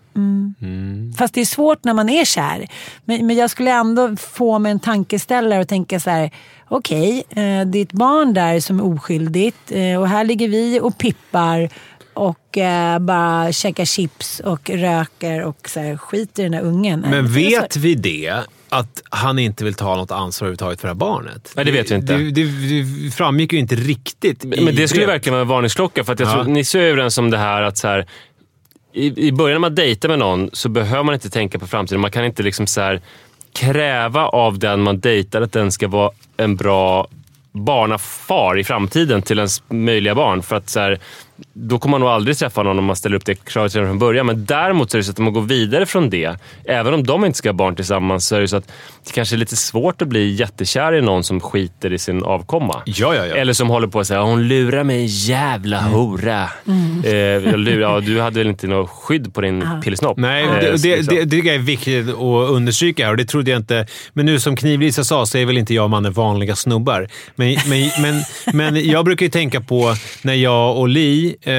Fast 1.17 1.33
det 1.33 1.41
är 1.41 1.45
svårt 1.45 1.83
när 1.83 1.93
man 1.93 2.09
är 2.09 2.25
kär. 2.25 2.67
Men, 3.05 3.27
men 3.27 3.35
jag 3.35 3.49
skulle 3.49 3.71
ändå 3.71 4.15
få 4.15 4.59
mig 4.59 4.71
en 4.71 4.79
tankeställare 4.79 5.61
och 5.61 5.67
tänka 5.67 5.99
så 5.99 6.09
här. 6.09 6.31
Okej, 6.67 7.23
eh, 7.29 7.67
det 7.67 7.79
är 7.79 7.81
ett 7.81 7.91
barn 7.91 8.33
där 8.33 8.59
som 8.59 8.79
är 8.79 8.85
oskyldigt 8.85 9.71
eh, 9.71 10.01
och 10.01 10.07
här 10.07 10.23
ligger 10.23 10.47
vi 10.47 10.79
och 10.79 10.97
pippar 10.97 11.69
och 12.13 12.57
eh, 12.57 12.99
bara 12.99 13.51
käkar 13.51 13.85
chips 13.85 14.39
och 14.39 14.69
röker 14.69 15.43
och 15.43 15.69
så 15.69 15.79
här, 15.79 15.97
skiter 15.97 16.43
i 16.43 16.45
den 16.45 16.51
där 16.51 16.61
ungen. 16.61 16.99
Men 16.99 17.33
vet 17.33 17.75
vi 17.75 17.95
det? 17.95 18.33
Att 18.79 19.01
han 19.09 19.39
inte 19.39 19.63
vill 19.63 19.73
ta 19.73 19.95
något 19.95 20.11
ansvar 20.11 20.45
överhuvudtaget 20.45 20.81
för 20.81 20.87
det 20.87 20.93
här 20.93 20.95
barnet? 20.95 21.51
Nej, 21.55 21.65
det 21.65 21.71
vet 21.71 21.91
vi 21.91 21.95
inte. 21.95 22.13
Det, 22.17 22.31
det, 22.31 22.43
det 23.05 23.11
framgick 23.11 23.53
ju 23.53 23.59
inte 23.59 23.75
riktigt. 23.75 24.43
Men 24.43 24.75
det 24.75 24.87
skulle 24.87 25.05
verkligen 25.05 25.33
vara 25.33 25.41
en 25.41 25.47
varningsklocka. 25.47 26.03
För 26.03 26.13
att 26.13 26.19
jag 26.19 26.29
Ja. 26.29 26.33
tror, 26.33 26.43
ni 26.53 26.59
är 26.59 26.75
överens 26.77 27.17
om 27.17 27.29
det 27.29 27.37
här 27.37 27.61
att 27.61 27.77
så 27.77 27.87
här, 27.87 28.05
i, 28.93 29.27
i 29.27 29.31
början 29.31 29.53
när 29.55 29.59
man 29.69 29.75
dejtar 29.75 30.09
med 30.09 30.19
någon 30.19 30.49
så 30.53 30.69
behöver 30.69 31.03
man 31.03 31.13
inte 31.13 31.29
tänka 31.29 31.59
på 31.59 31.67
framtiden. 31.67 32.01
Man 32.01 32.11
kan 32.11 32.25
inte 32.25 32.43
liksom 32.43 32.67
så 32.67 32.81
här, 32.81 33.01
kräva 33.53 34.25
av 34.27 34.59
den 34.59 34.81
man 34.81 34.99
dejtar 34.99 35.41
att 35.41 35.51
den 35.51 35.71
ska 35.71 35.87
vara 35.87 36.11
en 36.37 36.55
bra 36.55 37.07
barnafar 37.51 38.59
i 38.59 38.63
framtiden 38.63 39.21
till 39.21 39.37
ens 39.37 39.63
möjliga 39.69 40.15
barn. 40.15 40.43
För 40.43 40.55
att 40.55 40.69
så 40.69 40.79
här, 40.79 40.99
då 41.53 41.79
kommer 41.79 41.91
man 41.91 42.01
nog 42.01 42.09
aldrig 42.09 42.37
träffa 42.37 42.63
någon 42.63 42.79
om 42.79 42.85
man 42.85 42.95
ställer 42.95 43.15
upp 43.15 43.25
det 43.25 43.35
kravet 43.45 43.75
redan 43.75 43.89
från 43.89 43.99
början. 43.99 44.25
Men 44.25 44.45
däremot 44.45 44.91
så 44.91 44.97
är 44.97 44.99
det 44.99 45.03
så 45.03 45.11
att 45.11 45.19
om 45.19 45.25
man 45.25 45.33
går 45.33 45.41
vidare 45.41 45.85
från 45.85 46.09
det, 46.09 46.35
även 46.65 46.93
om 46.93 47.03
de 47.03 47.25
inte 47.25 47.37
ska 47.37 47.49
ha 47.49 47.53
barn 47.53 47.75
tillsammans, 47.75 48.27
så 48.27 48.35
är 48.35 48.41
det 48.41 48.47
så 48.47 48.57
att 48.57 48.67
det 49.05 49.11
kanske 49.13 49.35
är 49.35 49.37
lite 49.37 49.55
svårt 49.55 50.01
att 50.01 50.07
bli 50.07 50.31
jättekär 50.35 50.93
i 50.93 51.01
någon 51.01 51.23
som 51.23 51.39
skiter 51.39 51.93
i 51.93 51.97
sin 51.99 52.23
avkomma. 52.23 52.81
Ja, 52.85 53.15
ja, 53.15 53.25
ja. 53.25 53.35
Eller 53.35 53.53
som 53.53 53.69
håller 53.69 53.87
på 53.87 53.99
att 53.99 54.07
säga 54.07 54.21
hon 54.21 54.47
lurar 54.47 54.83
mig 54.83 55.05
jävla 55.05 55.79
Mm. 55.79 55.91
hora. 55.91 56.49
Eh, 57.03 57.13
jag 57.15 57.59
lurar, 57.59 57.79
ja, 57.81 57.99
du 57.99 58.21
hade 58.21 58.39
väl 58.39 58.47
inte 58.47 58.67
något 58.67 58.89
skydd 58.89 59.33
på 59.33 59.41
din 59.41 59.63
pillesnopp? 59.83 60.17
Nej, 60.17 60.43
Eh, 60.43 60.51
det, 60.53 60.59
det, 60.61 60.95
liksom. 60.95 61.15
det, 61.15 61.23
det 61.25 61.37
jag 61.37 61.55
är 61.55 61.59
viktigt 61.59 62.09
att 62.09 62.49
understryka 62.49 63.05
här 63.05 63.11
och 63.11 63.17
det 63.17 63.25
trodde 63.25 63.51
jag 63.51 63.59
inte. 63.59 63.87
Men 64.13 64.25
nu 64.25 64.39
som 64.39 64.55
Knivlisa 64.55 65.03
sa 65.03 65.25
så 65.25 65.37
är 65.37 65.45
väl 65.45 65.57
inte 65.57 65.73
jag 65.73 65.83
och 65.83 65.89
mannen 65.89 66.13
vanliga 66.13 66.55
snubbar. 66.55 67.07
Men, 67.35 67.57
men, 67.67 67.89
men, 68.01 68.21
men 68.53 68.89
jag 68.89 69.05
brukar 69.05 69.25
ju 69.25 69.29
tänka 69.29 69.61
på 69.61 69.95
när 70.21 70.33
jag 70.33 70.77
och 70.77 70.87
Li, 70.89 71.24
eh, 71.29 71.51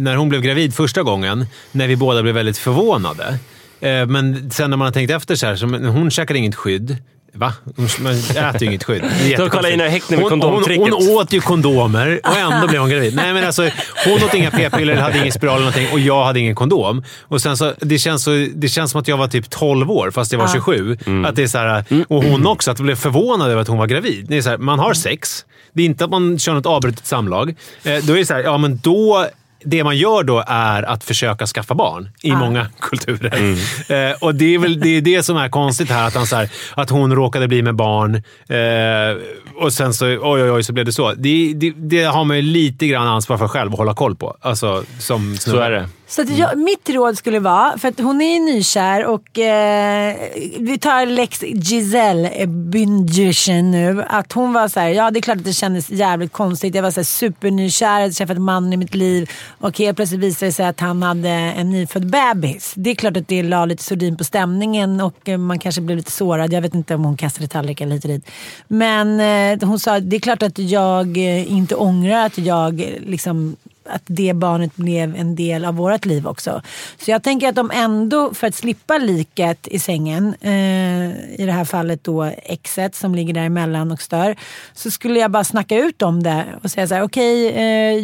när 0.00 0.16
hon 0.16 0.28
blev 0.28 0.40
gravid 0.40 0.74
första 0.74 1.02
gången, 1.02 1.46
när 1.72 1.88
vi 1.88 1.96
båda 1.96 2.22
blev 2.22 2.34
väldigt 2.34 2.58
förvånade. 2.58 3.38
Eh, 3.80 4.06
men 4.06 4.50
sen 4.50 4.70
när 4.70 4.76
man 4.76 4.84
har 4.84 4.92
tänkt 4.92 5.10
efter 5.10 5.34
så 5.34 5.46
här, 5.46 5.56
så, 5.56 5.66
men 5.66 5.84
hon 5.84 6.10
käkade 6.10 6.38
inget 6.38 6.54
skydd. 6.54 6.96
Va? 7.36 7.52
Hon 7.76 7.88
man 7.98 8.12
äter 8.12 8.62
ju 8.62 8.66
inget 8.66 8.84
skydd. 8.84 9.02
Det 9.02 9.08
är 9.08 9.36
kolla 9.48 9.68
jättekonstigt. 9.68 9.74
in 9.74 9.80
i 9.80 9.88
häkten 9.88 10.16
med 10.16 10.22
hon, 10.22 10.32
hon, 10.32 10.40
kondomtricket. 10.40 10.94
hon 10.94 11.16
åt 11.16 11.32
ju 11.32 11.40
kondomer 11.40 12.20
och 12.24 12.36
ändå 12.36 12.66
blev 12.68 12.80
hon 12.80 12.90
gravid. 12.90 13.16
Nej, 13.16 13.32
men 13.34 13.44
alltså, 13.44 13.70
hon 14.04 14.14
åt 14.14 14.34
inga 14.34 14.50
p-piller, 14.50 14.96
hade 14.96 15.18
ingen 15.18 15.32
spiral 15.32 15.54
eller 15.54 15.64
någonting 15.64 15.88
och 15.92 16.00
jag 16.00 16.24
hade 16.24 16.40
ingen 16.40 16.54
kondom. 16.54 17.04
Och 17.22 17.42
sen 17.42 17.56
så, 17.56 17.72
det, 17.80 17.98
känns 17.98 18.22
så, 18.24 18.46
det 18.54 18.68
känns 18.68 18.90
som 18.90 19.00
att 19.00 19.08
jag 19.08 19.16
var 19.16 19.28
typ 19.28 19.50
12 19.50 19.90
år 19.90 20.10
fast 20.10 20.32
jag 20.32 20.38
var 20.38 20.48
27. 20.48 20.96
Att 21.26 21.36
det 21.36 21.42
är 21.42 21.46
så 21.46 21.58
här, 21.58 21.84
och 22.08 22.24
hon 22.24 22.46
också, 22.46 22.70
att 22.70 22.78
jag 22.78 22.84
blev 22.84 22.96
förvånad 22.96 23.50
över 23.50 23.62
att 23.62 23.68
hon 23.68 23.78
var 23.78 23.86
gravid. 23.86 24.26
Det 24.28 24.36
är 24.36 24.42
så 24.42 24.50
här, 24.50 24.58
man 24.58 24.78
har 24.78 24.94
sex. 24.94 25.44
Det 25.74 25.82
är 25.82 25.86
inte 25.86 26.04
att 26.04 26.10
man 26.10 26.38
kör 26.38 26.54
något 26.54 26.66
avbrutet 26.66 27.06
samlag. 27.06 27.54
Eh, 27.84 28.04
då 28.04 28.12
är 28.12 28.16
det 28.16 28.26
så 28.26 28.34
här, 28.34 28.42
ja 28.42 28.58
men 28.58 28.80
då 28.82 29.26
det 29.64 29.84
man 29.84 29.96
gör 29.96 30.22
då 30.22 30.44
är 30.46 30.82
att 30.82 31.04
försöka 31.04 31.46
skaffa 31.46 31.74
barn 31.74 32.08
i 32.22 32.32
många 32.32 32.66
kulturer. 32.80 33.56
Eh, 33.88 34.16
och 34.20 34.34
det 34.34 34.54
är 34.54 34.58
väl 34.58 34.80
det, 34.80 34.88
är 34.88 35.00
det 35.00 35.22
som 35.22 35.36
är 35.36 35.48
konstigt 35.48 35.90
här, 35.90 36.06
att, 36.06 36.14
han, 36.14 36.26
så 36.26 36.36
här, 36.36 36.48
att 36.74 36.90
hon 36.90 37.14
råkade 37.14 37.48
bli 37.48 37.62
med 37.62 37.74
barn 37.74 38.14
eh, 38.48 39.22
och 39.56 39.72
sen 39.72 39.94
så, 39.94 40.06
oj, 40.06 40.18
oj, 40.22 40.50
oj, 40.50 40.62
så 40.62 40.72
blev 40.72 40.86
det 40.86 40.92
så. 40.92 41.14
Det, 41.14 41.52
det, 41.54 41.72
det 41.76 42.04
har 42.04 42.24
man 42.24 42.36
ju 42.36 42.42
lite 42.42 42.86
grann 42.86 43.06
ansvar 43.06 43.38
för 43.38 43.48
själv 43.48 43.72
att 43.72 43.78
hålla 43.78 43.94
koll 43.94 44.16
på. 44.16 44.36
Alltså, 44.40 44.84
som 44.98 45.36
Så 45.36 45.56
är 45.58 45.70
det. 45.70 45.88
Så 46.06 46.22
att 46.22 46.30
jag, 46.30 46.58
mitt 46.58 46.90
råd 46.90 47.18
skulle 47.18 47.38
vara, 47.38 47.78
för 47.78 47.88
att 47.88 48.00
hon 48.00 48.20
är 48.20 48.34
ju 48.34 48.40
nykär 48.40 49.04
och 49.04 49.38
eh, 49.38 50.16
vi 50.58 50.78
tar 50.78 51.06
Lex 51.06 51.42
Giselle 51.42 52.46
Bündchen 52.46 53.70
nu. 53.70 54.04
Att 54.08 54.32
hon 54.32 54.52
var 54.52 54.68
så 54.68 54.80
här, 54.80 54.88
ja 54.88 55.10
det 55.10 55.18
är 55.18 55.22
klart 55.22 55.36
att 55.38 55.44
det 55.44 55.52
kändes 55.52 55.90
jävligt 55.90 56.32
konstigt. 56.32 56.74
Jag 56.74 56.82
var 56.82 56.90
så 56.90 57.00
här 57.00 57.04
supernykär, 57.04 57.86
jag 57.86 58.00
hade 58.00 58.12
träffat 58.12 58.36
en 58.36 58.42
man 58.42 58.72
i 58.72 58.76
mitt 58.76 58.94
liv 58.94 59.30
och 59.60 59.78
helt 59.78 59.96
plötsligt 59.96 60.20
visade 60.20 60.48
det 60.48 60.52
sig 60.52 60.66
att 60.66 60.80
han 60.80 61.02
hade 61.02 61.28
en 61.28 61.70
nyfödd 61.70 62.06
bebis. 62.10 62.72
Det 62.76 62.90
är 62.90 62.94
klart 62.94 63.16
att 63.16 63.28
det 63.28 63.42
la 63.42 63.64
lite 63.64 63.82
sordin 63.82 64.16
på 64.16 64.24
stämningen 64.24 65.00
och 65.00 65.28
eh, 65.28 65.38
man 65.38 65.58
kanske 65.58 65.80
blev 65.80 65.96
lite 65.96 66.12
sårad. 66.12 66.52
Jag 66.52 66.62
vet 66.62 66.74
inte 66.74 66.94
om 66.94 67.04
hon 67.04 67.16
kastade 67.16 67.48
tallrikar 67.48 67.86
hit 67.86 68.04
och 68.04 68.10
dit. 68.10 68.30
Men 68.68 69.20
eh, 69.20 69.68
hon 69.68 69.78
sa, 69.78 70.00
det 70.00 70.16
är 70.16 70.20
klart 70.20 70.42
att 70.42 70.58
jag 70.58 71.16
eh, 71.16 71.52
inte 71.52 71.74
ångrar 71.74 72.26
att 72.26 72.38
jag 72.38 72.80
eh, 72.80 72.86
liksom 73.06 73.56
att 73.86 74.02
det 74.06 74.32
barnet 74.32 74.76
blev 74.76 75.16
en 75.16 75.36
del 75.36 75.64
av 75.64 75.74
vårt 75.74 76.04
liv 76.04 76.26
också. 76.26 76.62
Så 76.98 77.10
jag 77.10 77.22
tänker 77.22 77.48
att 77.48 77.54
de 77.54 77.70
ändå, 77.70 78.34
för 78.34 78.46
att 78.46 78.54
slippa 78.54 78.98
liket 78.98 79.68
i 79.68 79.78
sängen, 79.78 80.34
eh, 80.40 81.40
i 81.40 81.42
det 81.46 81.52
här 81.52 81.64
fallet 81.64 82.04
då 82.04 82.22
exet 82.42 82.94
som 82.94 83.14
ligger 83.14 83.34
däremellan 83.34 83.92
och 83.92 84.00
stör, 84.00 84.36
så 84.74 84.90
skulle 84.90 85.18
jag 85.18 85.30
bara 85.30 85.44
snacka 85.44 85.76
ut 85.76 86.02
om 86.02 86.22
det 86.22 86.44
och 86.62 86.70
säga 86.70 86.86
så 86.86 86.94
här: 86.94 87.02
okej, 87.02 87.48
eh, 87.48 87.96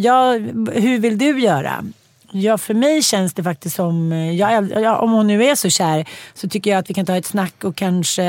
hur 0.72 0.98
vill 0.98 1.18
du 1.18 1.40
göra? 1.40 1.84
Ja, 2.32 2.58
för 2.58 2.74
mig 2.74 3.02
känns 3.02 3.32
det 3.34 3.42
faktiskt 3.42 3.76
som, 3.76 4.12
eh, 4.12 4.36
ja, 4.36 4.62
ja, 4.62 4.96
om 4.96 5.12
hon 5.12 5.26
nu 5.26 5.44
är 5.44 5.54
så 5.54 5.70
kär, 5.70 6.04
så 6.34 6.48
tycker 6.48 6.70
jag 6.70 6.78
att 6.78 6.90
vi 6.90 6.94
kan 6.94 7.06
ta 7.06 7.16
ett 7.16 7.26
snack 7.26 7.64
och 7.64 7.76
kanske 7.76 8.22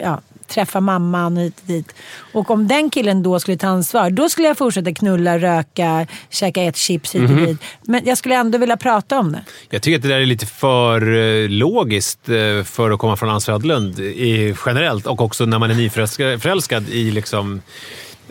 ja, 0.00 0.20
träffa 0.54 0.80
mamman 0.80 1.36
hit 1.36 1.60
och 1.60 1.66
dit. 1.66 1.94
Och 2.32 2.50
om 2.50 2.68
den 2.68 2.90
killen 2.90 3.22
då 3.22 3.40
skulle 3.40 3.56
ta 3.56 3.66
ansvar, 3.66 4.10
då 4.10 4.28
skulle 4.28 4.48
jag 4.48 4.58
fortsätta 4.58 4.94
knulla, 4.94 5.38
röka, 5.38 6.06
käka 6.30 6.62
ett 6.62 6.76
chips 6.76 7.14
hit 7.14 7.30
och 7.30 7.36
dit. 7.36 7.58
Men 7.82 8.00
jag 8.04 8.18
skulle 8.18 8.34
ändå 8.34 8.58
vilja 8.58 8.76
prata 8.76 9.18
om 9.18 9.32
det. 9.32 9.44
Jag 9.70 9.82
tycker 9.82 9.96
att 9.96 10.02
det 10.02 10.08
där 10.08 10.20
är 10.20 10.26
lite 10.26 10.46
för 10.46 11.14
eh, 11.14 11.48
logiskt 11.48 12.28
eh, 12.28 12.64
för 12.64 12.90
att 12.90 12.98
komma 12.98 13.16
från 13.16 13.30
Ann 13.30 13.40
Södlund 13.40 14.00
i, 14.00 14.54
generellt 14.66 15.06
och 15.06 15.20
också 15.20 15.44
när 15.44 15.58
man 15.58 15.70
är 15.70 15.74
nyförälskad 15.74 16.88
i 16.88 17.10
liksom 17.10 17.60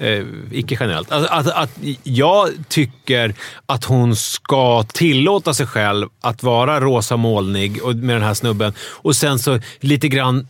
Eh, 0.01 0.25
icke 0.51 0.77
generellt. 0.79 1.12
Att, 1.12 1.27
att, 1.27 1.48
att 1.48 1.70
jag 2.03 2.50
tycker 2.67 3.36
att 3.65 3.84
hon 3.84 4.15
ska 4.15 4.84
tillåta 4.84 5.53
sig 5.53 5.67
själv 5.67 6.10
att 6.22 6.43
vara 6.43 6.79
rosa 6.79 7.17
molnig 7.17 7.84
och, 7.84 7.96
med 7.96 8.15
den 8.15 8.24
här 8.24 8.34
snubben. 8.34 8.74
Och 8.79 9.15
sen 9.15 9.39
så 9.39 9.60
lite 9.79 10.08
grann 10.08 10.48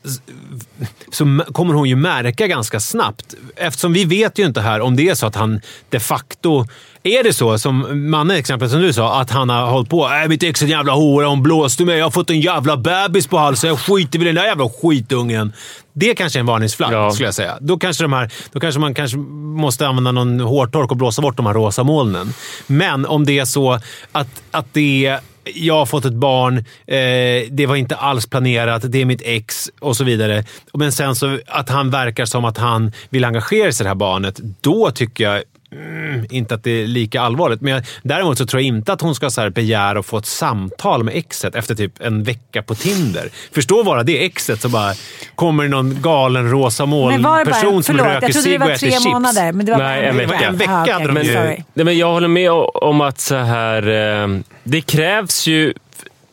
så 1.12 1.39
kommer 1.53 1.74
hon 1.74 1.89
ju 1.89 1.96
märka 1.96 2.48
ganska 2.48 2.79
snabbt. 2.79 3.36
Eftersom 3.55 3.93
vi 3.93 4.05
vet 4.05 4.39
ju 4.39 4.46
inte 4.46 4.62
här 4.62 4.81
om 4.81 4.96
det 4.96 5.10
är 5.10 5.15
så 5.15 5.25
att 5.25 5.36
han 5.36 5.62
de 5.89 6.00
facto... 6.00 6.65
Är 7.03 7.24
det 7.24 7.34
så, 7.34 7.58
som 7.60 8.10
Manne 8.10 8.38
exempel 8.38 8.70
som 8.70 8.81
du 8.81 8.93
sa, 8.93 9.22
att 9.22 9.29
han 9.31 9.50
har 9.50 9.65
hållit 9.65 9.89
på. 9.89 10.10
Äh, 10.24 10.27
mitt 10.27 10.43
ex 10.43 10.62
är 10.62 10.65
en 10.65 10.72
jävla 10.72 10.93
hora, 10.93 11.27
hon 11.27 11.43
blåste 11.43 11.86
mig. 11.86 11.98
Jag 11.98 12.05
har 12.05 12.12
fått 12.12 12.29
en 12.29 12.41
jävla 12.41 12.77
bebis 12.77 13.27
på 13.27 13.38
halsen. 13.38 13.67
Jag 13.67 13.79
skiter 13.79 14.22
i 14.22 14.24
den 14.25 14.36
där 14.36 14.43
jävla 14.46 14.70
skitungen. 14.70 15.53
Det 15.93 16.15
kanske 16.15 16.39
är 16.39 16.39
en 16.39 16.46
varningsflagg, 16.46 16.93
Ja. 16.93 17.12
skulle 17.12 17.27
jag 17.27 17.34
säga. 17.36 17.58
Då 17.62 17.77
kanske, 17.77 18.03
de 18.03 18.13
här, 18.13 18.31
då 18.51 18.60
kanske 18.60 18.79
man 18.79 18.93
kanske 18.93 19.17
måste 19.17 19.88
använda 19.88 20.12
någon 20.12 20.39
hårtork 20.39 20.91
och 20.91 20.98
blåsa 20.98 21.22
bort 21.22 21.38
de 21.38 21.46
här 21.46 21.53
rosa 21.53 21.84
molnen. 21.84 22.34
Men 22.67 23.05
om 23.05 23.25
det 23.25 23.39
är 23.39 23.46
så 23.46 23.79
att, 24.12 24.43
att 24.51 24.74
det 24.74 25.05
är 25.05 25.20
jag 25.55 25.74
har 25.74 25.86
fått 25.86 26.05
ett 26.05 26.13
barn, 26.13 26.58
eh, 26.58 27.48
det 27.51 27.65
var 27.67 27.75
inte 27.75 27.96
alls 27.96 28.27
planerat, 28.29 28.81
det 28.86 29.01
är 29.01 29.05
mitt 29.05 29.22
ex 29.25 29.70
och 29.79 29.98
så 29.98 30.03
vidare. 30.03 30.46
Men 30.74 30.91
sen 30.91 31.15
så 31.15 31.39
att 31.48 31.70
han 31.70 31.89
verkar 31.89 32.25
som 32.25 32.46
att 32.46 32.58
han 32.58 32.91
vill 33.10 33.25
engagera 33.25 33.72
sig 33.72 33.84
i 33.84 33.86
det 33.86 33.89
här 33.89 33.96
barnet. 33.96 34.39
Då 34.62 34.91
tycker 34.91 35.24
jag 35.24 35.43
mm, 35.75 36.25
inte 36.30 36.56
att 36.56 36.63
det 36.63 36.72
är 36.84 36.88
lika 36.88 37.22
allvarligt. 37.22 37.62
Men 37.62 37.74
jag, 37.74 37.84
däremot 38.04 38.38
så 38.38 38.46
tror 38.46 38.62
jag 38.62 38.68
inte 38.68 38.94
att 38.94 39.01
hon 39.01 39.16
ska 39.16 39.30
så 39.30 39.42
här 39.42 39.50
begära 39.50 40.00
att 40.00 40.06
få 40.06 40.18
ett 40.18 40.25
samtal 40.25 41.04
med 41.04 41.16
exet 41.16 41.56
efter 41.56 41.75
typ 41.75 42.01
en 42.01 42.24
vecka 42.24 42.62
på 42.62 42.75
Tinder. 42.75 43.30
Förstå 43.51 43.84
bara 43.84 44.04
det 44.04 44.25
exet 44.25 44.62
så 44.62 44.70
bara 44.70 44.94
kommer 45.36 45.68
någon 45.68 46.01
galen 46.01 46.50
rosa 46.50 46.86
Men 46.86 47.22
moln-person 47.22 47.84
som 47.84 47.98
förlåt, 47.98 48.06
röker 48.06 48.28
jag 48.28 48.34
trodde 48.34 48.38
det 48.38 48.44
cigg 48.44 48.62
och 48.62 48.68
var 48.68 48.74
äter 48.74 48.80
tre 48.80 48.92
chips. 48.92 49.06
månader. 49.06 49.51
Men 49.51 49.66
det 49.66 49.72
var 49.72 49.80
Nej, 49.80 50.06
en 50.06 50.18
vecka. 50.18 50.48
En 50.48 50.58
vecka 50.58 50.72
hade 50.72 51.12
okej. 51.12 51.13
de 51.13 51.24
ju-. 51.24 51.63
Nej, 51.74 51.86
men 51.86 51.98
jag 51.98 52.12
håller 52.12 52.28
med 52.28 52.51
om 52.74 53.01
att 53.01 53.20
så 53.20 53.36
här, 53.36 53.88
eh, 54.24 54.28
det 54.63 54.82
krävs 54.82 55.48
ju... 55.48 55.74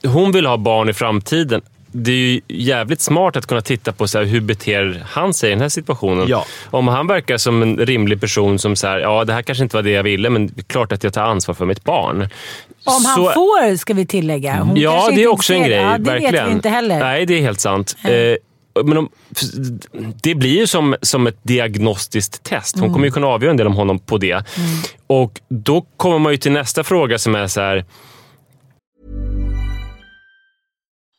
Hon 0.07 0.33
vill 0.33 0.47
ha 0.47 0.57
barn 0.57 0.89
i 0.89 0.93
framtiden. 0.93 1.61
Det 2.05 2.11
är 2.13 2.17
ju 2.17 2.41
jävligt 2.49 3.01
smart 3.01 3.37
att 3.37 3.47
kunna 3.47 3.61
titta 3.61 3.93
på 3.93 4.09
så 4.09 4.19
här, 4.19 4.25
hur 4.25 4.41
beter 4.41 5.03
han 5.09 5.35
sig 5.35 5.49
i 5.51 5.53
den 5.53 5.61
här 5.61 5.69
situationen. 5.69 6.29
Ja. 6.29 6.45
Om 6.71 6.89
han 6.89 7.07
verkar 7.07 7.37
som 7.37 7.63
en 7.63 7.77
rimlig 7.79 8.21
person 8.21 8.59
som 8.59 8.77
säger 8.77 8.99
ja 8.99 9.25
det 9.25 9.33
här 9.33 9.43
kanske 9.43 9.65
inte 9.65 9.77
var 9.77 9.83
det 9.83 9.91
jag 9.91 10.03
ville, 10.03 10.31
men 10.31 10.49
klart 10.67 10.93
att 10.93 11.05
jag 11.05 11.13
tar 11.13 11.23
ansvar 11.23 11.55
för 11.55 11.65
mitt 11.67 11.85
barn. 11.85 12.17
Om 12.85 13.05
han 13.07 13.17
Så- 13.17 13.31
får, 13.33 13.77
ska 13.77 13.95
vi 13.95 14.07
tillägga. 14.07 14.57
Hon 14.63 14.77
Ja, 14.77 15.11
det 15.15 15.23
är 15.23 15.29
också 15.29 15.55
en 15.55 15.63
grej. 15.63 15.79
Ja, 15.79 15.99
det 15.99 16.05
verkligen. 16.11 16.33
vet 16.35 16.47
vi 16.49 16.53
inte 16.53 16.69
heller. 16.69 16.99
Nej, 16.99 17.27
det 17.27 17.35
är 17.35 17.41
helt 17.41 17.61
sant. 17.61 17.97
Eh, 18.05 18.11
men 18.85 18.99
om, 18.99 19.09
det 20.23 20.35
blir 20.35 20.57
ju 20.59 20.67
som, 20.67 20.97
som 21.03 21.27
ett 21.27 21.39
diagnostiskt 21.43 22.43
test. 22.43 22.75
Hon 22.75 22.83
Mm. 22.85 22.93
kommer 22.95 23.07
ju 23.07 23.11
kunna 23.13 23.27
avgöra 23.27 23.51
en 23.51 23.57
del 23.57 23.67
om 23.67 23.75
honom 23.75 23.99
på 23.99 24.19
det. 24.19 24.45
Och 25.07 25.41
Då 25.49 25.87
kommer 25.97 26.19
man 26.19 26.33
ju 26.33 26.39
till 26.39 26.53
nästa 26.53 26.85
fråga 26.85 27.19
som 27.19 27.35
är 27.35 27.47
så 27.47 27.61
här. 27.61 27.85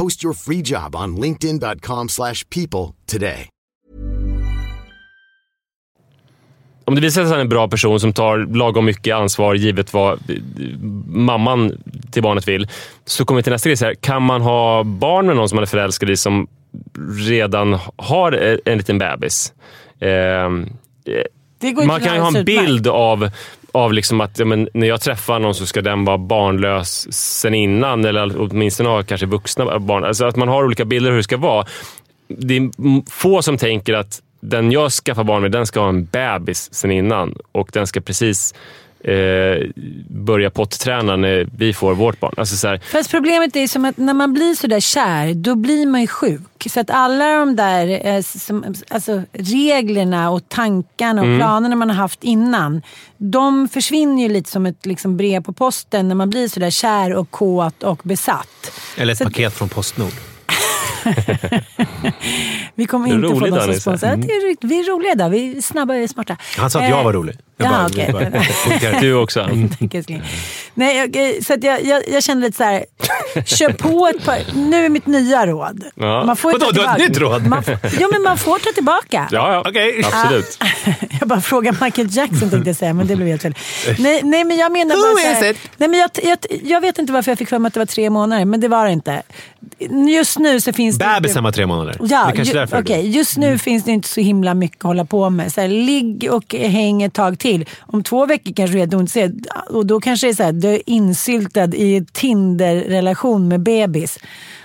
Post 0.00 0.24
your 0.24 0.34
free 0.34 0.62
job 0.64 0.96
on 0.96 1.16
linkedin.com/people 1.16 2.08
slash 2.08 2.48
people 2.50 2.94
today. 3.06 3.48
Om 6.84 6.94
det 6.94 7.00
visar 7.00 7.12
sig 7.12 7.22
att 7.22 7.28
han 7.28 7.38
är 7.38 7.42
en 7.42 7.48
bra 7.48 7.68
person 7.68 8.00
som 8.00 8.12
tar 8.12 8.38
lagom 8.38 8.84
mycket 8.84 9.14
ansvar 9.14 9.54
givet 9.54 9.92
vad 9.92 10.12
eh, 10.12 10.36
mamman 11.06 11.82
till 12.10 12.22
barnet 12.22 12.48
vill, 12.48 12.68
så 13.04 13.24
kommer 13.24 13.38
vi 13.38 13.42
till 13.42 13.52
nästa 13.52 13.68
grej. 13.68 13.78
Här, 13.80 13.94
kan 13.94 14.22
man 14.22 14.40
ha 14.40 14.84
barn 14.84 15.26
med 15.26 15.36
någon 15.36 15.48
som 15.48 15.56
man 15.56 15.62
är 15.62 15.66
förälskad 15.66 16.10
i 16.10 16.16
som 16.16 16.46
redan 17.28 17.78
har 17.96 18.32
eh, 18.32 18.58
en 18.64 18.78
liten 18.78 18.98
bebis? 18.98 19.52
Det 21.60 21.72
går 21.72 21.82
ju 21.82 21.88
man 21.88 22.00
kan 22.00 22.14
ju 22.14 22.20
ha 22.20 22.38
en 22.38 22.44
bild 22.44 22.86
av, 22.86 23.30
av 23.72 23.92
liksom 23.92 24.20
att 24.20 24.38
ja, 24.38 24.44
men, 24.44 24.68
när 24.74 24.86
jag 24.86 25.00
träffar 25.00 25.38
någon 25.38 25.54
så 25.54 25.66
ska 25.66 25.82
den 25.82 26.04
vara 26.04 26.18
barnlös 26.18 27.12
sen 27.12 27.54
innan, 27.54 28.04
eller 28.04 28.40
åtminstone 28.40 28.88
ha 28.88 29.02
kanske 29.02 29.26
vuxna 29.26 29.78
barn. 29.78 30.04
Alltså 30.04 30.24
att 30.24 30.36
man 30.36 30.48
har 30.48 30.64
olika 30.64 30.84
bilder 30.84 31.10
hur 31.10 31.16
det 31.16 31.22
ska 31.22 31.36
vara. 31.36 31.66
Det 32.28 32.56
är 32.56 32.70
få 33.10 33.42
som 33.42 33.58
tänker 33.58 33.94
att 33.94 34.20
den 34.40 34.72
jag 34.72 34.92
skaffar 34.92 35.24
barn 35.24 35.42
med, 35.42 35.52
den 35.52 35.66
ska 35.66 35.80
ha 35.80 35.88
en 35.88 36.04
bebis 36.04 36.74
sen 36.74 36.90
innan 36.90 37.34
och 37.52 37.70
den 37.72 37.86
ska 37.86 38.00
precis 38.00 38.54
eh, 39.04 39.70
börja 40.08 40.50
potträna 40.50 41.16
när 41.16 41.48
vi 41.56 41.72
får 41.74 41.94
vårt 41.94 42.20
barn. 42.20 42.34
Alltså 42.36 42.56
så 42.56 42.68
här, 42.68 42.78
Fast 42.78 43.10
problemet 43.10 43.56
är 43.56 43.66
som 43.66 43.84
att 43.84 43.96
när 43.96 44.14
man 44.14 44.32
blir 44.32 44.54
så 44.54 44.66
där 44.66 44.80
kär, 44.80 45.34
då 45.34 45.54
blir 45.54 45.86
man 45.86 46.00
ju 46.00 46.06
sjuk. 46.06 46.40
Så 46.70 46.80
att 46.80 46.90
alla 46.90 47.38
de 47.38 47.56
där 47.56 48.06
eh, 48.06 48.22
som, 48.22 48.74
alltså, 48.88 49.22
reglerna 49.32 50.30
och 50.30 50.48
tankarna 50.48 51.20
och 51.20 51.26
Mm. 51.26 51.38
planerna 51.38 51.76
man 51.76 51.90
har 51.90 51.96
haft 51.96 52.24
innan. 52.24 52.82
De 53.16 53.68
försvinner 53.68 54.22
ju 54.22 54.28
lite 54.28 54.50
som 54.50 54.66
ett 54.66 54.86
liksom, 54.86 55.16
brev 55.16 55.42
på 55.42 55.52
posten 55.52 56.08
när 56.08 56.14
man 56.14 56.30
blir 56.30 56.48
så 56.48 56.60
där 56.60 56.70
kär 56.70 57.14
och 57.14 57.30
kåt 57.30 57.82
och 57.82 58.00
besatt. 58.04 58.72
Eller 58.96 59.12
ett 59.12 59.18
Så- 59.18 59.24
paket 59.24 59.52
från 59.54 59.68
Postnord. 59.68 60.12
Vi 62.74 62.86
kommer 62.86 63.08
inte 63.14 63.28
få 63.28 63.46
någon 63.46 63.62
som 63.64 63.74
sponsrar. 63.74 64.16
Riktigt- 64.16 64.70
Vi 64.70 64.80
är 64.80 64.84
roliga 64.92 65.14
där. 65.14 65.28
Vi 65.28 65.56
är 65.56 65.60
snabba, 65.62 65.94
är 65.94 66.06
smarta. 66.06 66.36
Han 66.58 66.70
sa 66.70 66.78
att 66.78 66.84
Eh, 66.84 66.90
jag 66.90 67.04
var 67.04 67.12
rolig. 67.12 67.36
Ja, 67.64 67.86
okej. 67.86 68.12
punkterade. 68.12 69.00
du 69.00 69.14
också. 69.14 69.48
Nej, 70.74 70.96
jag, 70.96 71.44
så 71.44 71.54
jag, 71.60 71.84
jag, 71.84 72.02
jag 72.12 72.22
kände 72.22 72.46
lite 72.46 72.56
så 72.56 72.64
här. 72.64 72.84
Kör 73.46 73.72
på 73.72 74.06
ett 74.16 74.24
par... 74.24 74.38
Nu 74.54 74.84
är 74.84 74.88
mitt 74.88 75.06
nya 75.06 75.46
råd. 75.46 75.84
Ja. 75.94 76.24
Man 76.24 76.36
får 76.36 76.52
ju 76.52 76.58
ta 76.58 76.66
Vadå, 76.66 76.80
du 76.80 76.86
har 76.86 76.96
ett 76.98 77.12
tillbaka- 77.12 77.12
nytt 77.12 77.18
råd? 77.18 77.46
Man 77.46 77.62
ja, 78.00 78.08
men 78.12 78.22
man 78.22 78.38
får 78.38 78.58
ta 78.58 78.70
tillbaka. 78.74 79.28
Ja, 79.30 79.52
ja. 79.52 79.62
Okej. 79.68 80.04
absolut. 80.12 80.58
Jag 81.20 81.28
bara 81.28 81.40
frågar 81.40 81.84
Michael 81.84 82.08
Jackson 82.16 82.50
tänkte 82.50 82.70
jag 82.70 82.76
säga, 82.76 82.94
men 82.94 83.06
det 83.06 83.16
blev 83.16 83.28
helt 83.28 83.42
fel. 83.42 83.54
Nej, 83.98 84.20
nej 84.24 84.44
men 84.44 84.56
jag 84.56 84.72
menar 84.72 84.94
bara 84.96 85.34
så 85.38 85.44
här, 85.44 85.56
nej, 85.76 85.88
men 85.88 86.00
jag, 86.00 86.10
jag, 86.22 86.38
jag 86.64 86.80
vet 86.80 86.98
inte 86.98 87.12
varför 87.12 87.30
jag 87.30 87.38
fick 87.38 87.48
för 87.48 87.58
mig 87.58 87.66
att 87.68 87.74
det 87.74 87.80
var 87.80 87.86
tre 87.86 88.10
månader, 88.10 88.44
men 88.44 88.60
det 88.60 88.68
var 88.68 88.86
det 88.86 88.92
inte. 88.92 89.22
Just 90.08 90.38
nu 90.38 90.60
så 90.60 90.72
finns 90.72 90.98
det... 90.98 91.04
inte- 91.04 91.20
Bebisen 91.20 91.44
var 91.44 91.52
tre 91.52 91.66
månader. 91.66 91.96
Ja, 92.00 92.30
det 92.36 92.42
ju, 92.42 92.52
det 92.52 92.82
blir. 92.82 92.96
Just 92.96 93.36
nu 93.36 93.58
finns 93.58 93.84
det 93.84 93.90
inte 93.90 94.08
så 94.08 94.20
himla 94.20 94.54
mycket 94.54 94.78
att 94.78 94.82
hålla 94.82 95.04
på 95.04 95.30
med. 95.30 95.52
Så 95.52 95.60
här, 95.60 95.68
ligg 95.68 96.28
och 96.30 96.54
häng 96.54 97.02
ett 97.02 97.14
tag 97.14 97.38
till. 97.38 97.49
Om 97.80 98.02
två 98.02 98.26
veckor 98.26 98.52
kanske 98.54 98.72
du 98.72 98.78
är 98.78 98.80
helt 98.82 98.94
ointresserad. 98.94 99.46
Och 99.70 99.86
då 99.86 100.00
kanske 100.00 100.26
det 100.26 100.30
är 100.30 100.34
så 100.34 100.42
här, 100.42 100.52
du 100.52 100.68
är 100.68 100.80
insyltad 100.86 101.64
i 101.74 102.06
Tinder-relation 102.12 103.48
med 103.48 103.60
bebis. 103.60 104.18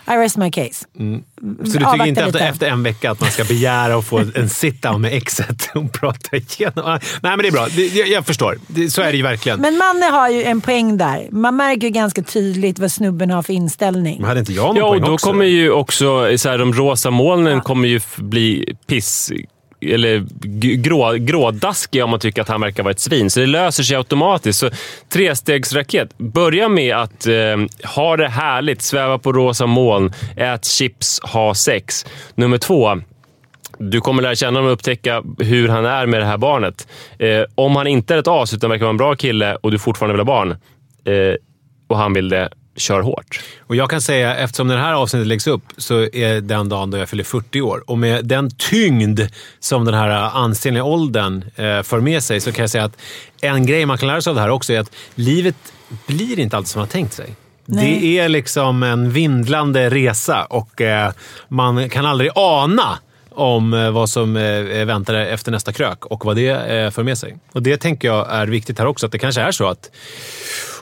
I 0.08 0.12
rest 0.12 0.38
my 0.38 0.52
case. 0.52 0.86
Mm. 1.00 1.24
Så 1.41 1.63
du 1.63 1.71
tycker 1.71 2.06
inte 2.08 2.21
efter, 2.24 2.39
efter 2.50 2.67
en 2.67 2.84
vecka 2.84 3.12
att 3.12 3.21
man 3.21 3.32
ska 3.32 3.43
begära 3.43 3.95
att 3.95 4.06
få 4.06 4.17
en 4.17 4.48
sit-down 4.50 4.98
med 5.00 5.13
exet 5.13 5.69
och 5.76 5.93
prata 5.93 6.38
igenom? 6.38 6.86
Ah, 6.86 7.00
Nej, 7.21 7.38
men 7.38 7.38
det 7.39 7.48
är 7.48 7.52
bra. 7.52 7.67
Jag, 7.69 8.08
jag 8.08 8.26
förstår. 8.26 8.58
Så 8.89 9.02
är 9.02 9.12
det 9.12 9.17
ju 9.17 9.24
verkligen. 9.24 9.62
Men, 9.62 9.74
Men 9.74 9.78
Manne 9.78 10.06
har 10.06 10.30
ju 10.30 10.43
en 10.43 10.62
poäng 10.62 10.98
där. 10.98 11.28
Man 11.32 11.56
märker 11.56 11.82
ju 11.82 11.89
ganska 11.89 12.21
tydligt 12.24 12.80
vad 12.80 12.91
snubben 12.91 13.30
har 13.30 13.41
för 13.43 13.54
inställning. 13.54 14.24
hade 14.24 14.39
inte 14.39 14.54
jag 14.54 14.65
någon 14.65 14.76
Ja, 14.76 14.84
och 14.86 14.91
poäng 14.91 15.02
då 15.06 15.13
också? 15.13 15.28
kommer 15.28 15.45
ju 15.45 15.71
också 15.71 16.38
så 16.38 16.50
här, 16.50 16.58
de 16.58 16.74
rosa 16.74 17.12
molnen 17.12 17.62
kommer 17.62 17.88
ju 17.88 18.00
bli 18.17 18.76
piss 18.88 19.32
eller 19.93 20.26
grå, 20.76 21.13
grådaskig 21.13 22.04
om 22.04 22.10
man 22.10 22.19
tycker 22.19 22.41
att 22.41 22.48
han 22.48 22.62
verkar 22.62 22.84
vara 22.84 22.91
ett 22.91 23.00
svin. 23.00 23.30
Så 23.30 23.39
det 23.39 23.45
löser 23.45 23.84
sig 23.84 23.98
automatiskt. 23.98 24.60
Så 24.60 24.69
trestegsraket. 25.10 26.17
Börja 26.17 26.69
med 26.69 26.95
att 26.95 27.28
eh, 27.28 27.34
ha 27.95 28.17
det 28.17 28.28
härligt, 28.28 28.82
sväva 28.82 29.19
på 29.19 29.34
rosa 29.34 29.65
moln, 29.65 30.13
ät 30.38 30.65
chips, 30.65 31.19
ha 31.24 31.56
sex. 31.56 32.06
Nummer 32.36 32.58
två. 32.58 33.02
Du 33.78 34.02
kommer 34.02 34.21
lära 34.24 34.36
känna 34.36 34.60
honom 34.60 34.65
och 34.65 34.74
upptäcka 34.74 35.24
hur 35.39 35.67
han 35.67 35.86
är 35.86 36.06
med 36.06 36.21
det 36.21 36.26
här 36.26 36.38
barnet. 36.38 36.88
Eh, 37.19 37.43
om 37.56 37.76
han 37.76 37.88
inte 37.88 38.13
är 38.13 38.17
ett 38.17 38.28
as 38.28 38.54
utan 38.54 38.69
verkar 38.69 38.86
vara 38.86 38.89
en 38.89 38.98
bra 38.98 39.15
kille 39.15 39.56
och 39.56 39.71
du 39.71 39.80
fortfarande 39.80 40.13
vill 40.13 40.19
ha 40.19 40.26
barn 40.26 40.52
eh, 41.06 41.36
och 41.88 41.98
han 41.98 42.13
vill 42.13 42.30
det, 42.30 42.50
kör 42.75 43.01
hårt. 43.01 43.39
Och 43.59 43.75
jag 43.75 43.89
kan 43.89 44.01
säga, 44.01 44.35
eftersom 44.35 44.67
den 44.67 44.79
här 44.79 44.93
avsnittet 44.93 45.27
läggs 45.27 45.47
upp, 45.47 45.63
så 45.77 46.01
är 46.13 46.41
den 46.41 46.69
dagen 46.69 46.91
då 46.91 46.97
jag 46.97 47.09
fyller 47.09 47.23
40 47.23 47.61
år. 47.61 47.83
Och 47.88 47.97
med 47.97 48.25
den 48.25 48.51
tyngd 48.51 49.21
som 49.59 49.85
den 49.85 49.93
här 49.93 50.09
ansenliga 50.09 50.83
åldern 50.83 51.45
eh, 51.55 51.83
för 51.83 51.99
med 51.99 52.23
sig, 52.23 52.39
så 52.39 52.51
kan 52.51 52.63
jag 52.63 52.69
säga 52.69 52.83
att 52.83 52.97
en 53.41 53.65
grej 53.65 53.85
man 53.85 53.97
kan 53.97 54.07
lära 54.07 54.21
sig 54.21 54.29
av 54.31 54.35
det 54.35 54.41
här 54.41 54.49
också 54.49 54.73
är 54.73 54.79
att 54.79 54.91
livet 55.15 55.55
blir 56.07 56.39
inte 56.39 56.57
alltid 56.57 56.69
som 56.69 56.79
man 56.79 56.88
har 56.88 56.91
tänkt 56.91 57.13
sig. 57.13 57.35
Nej. 57.65 57.99
Det 57.99 58.19
är 58.19 58.29
liksom 58.29 58.83
en 58.83 59.11
vindlande 59.11 59.89
resa 59.89 60.45
och 60.45 60.81
eh, 60.81 61.11
man 61.47 61.89
kan 61.89 62.05
aldrig 62.05 62.31
ana 62.35 62.99
om 63.35 63.73
eh, 63.73 63.91
vad 63.91 64.09
som 64.09 64.38
eh, 64.38 64.85
väntar 64.85 65.13
efter 65.13 65.51
nästa 65.51 65.73
krök 65.73 66.05
och 66.05 66.25
vad 66.25 66.35
det 66.35 66.49
eh, 66.49 66.91
för 66.91 67.03
med 67.03 67.17
sig. 67.17 67.38
Och 67.51 67.63
Det 67.63 67.77
tänker 67.77 68.07
jag 68.07 68.33
är 68.33 68.47
viktigt 68.47 68.79
här 68.79 68.85
också, 68.85 69.05
att 69.05 69.11
det 69.11 69.19
kanske 69.19 69.41
är 69.41 69.51
så 69.51 69.67
att 69.67 69.91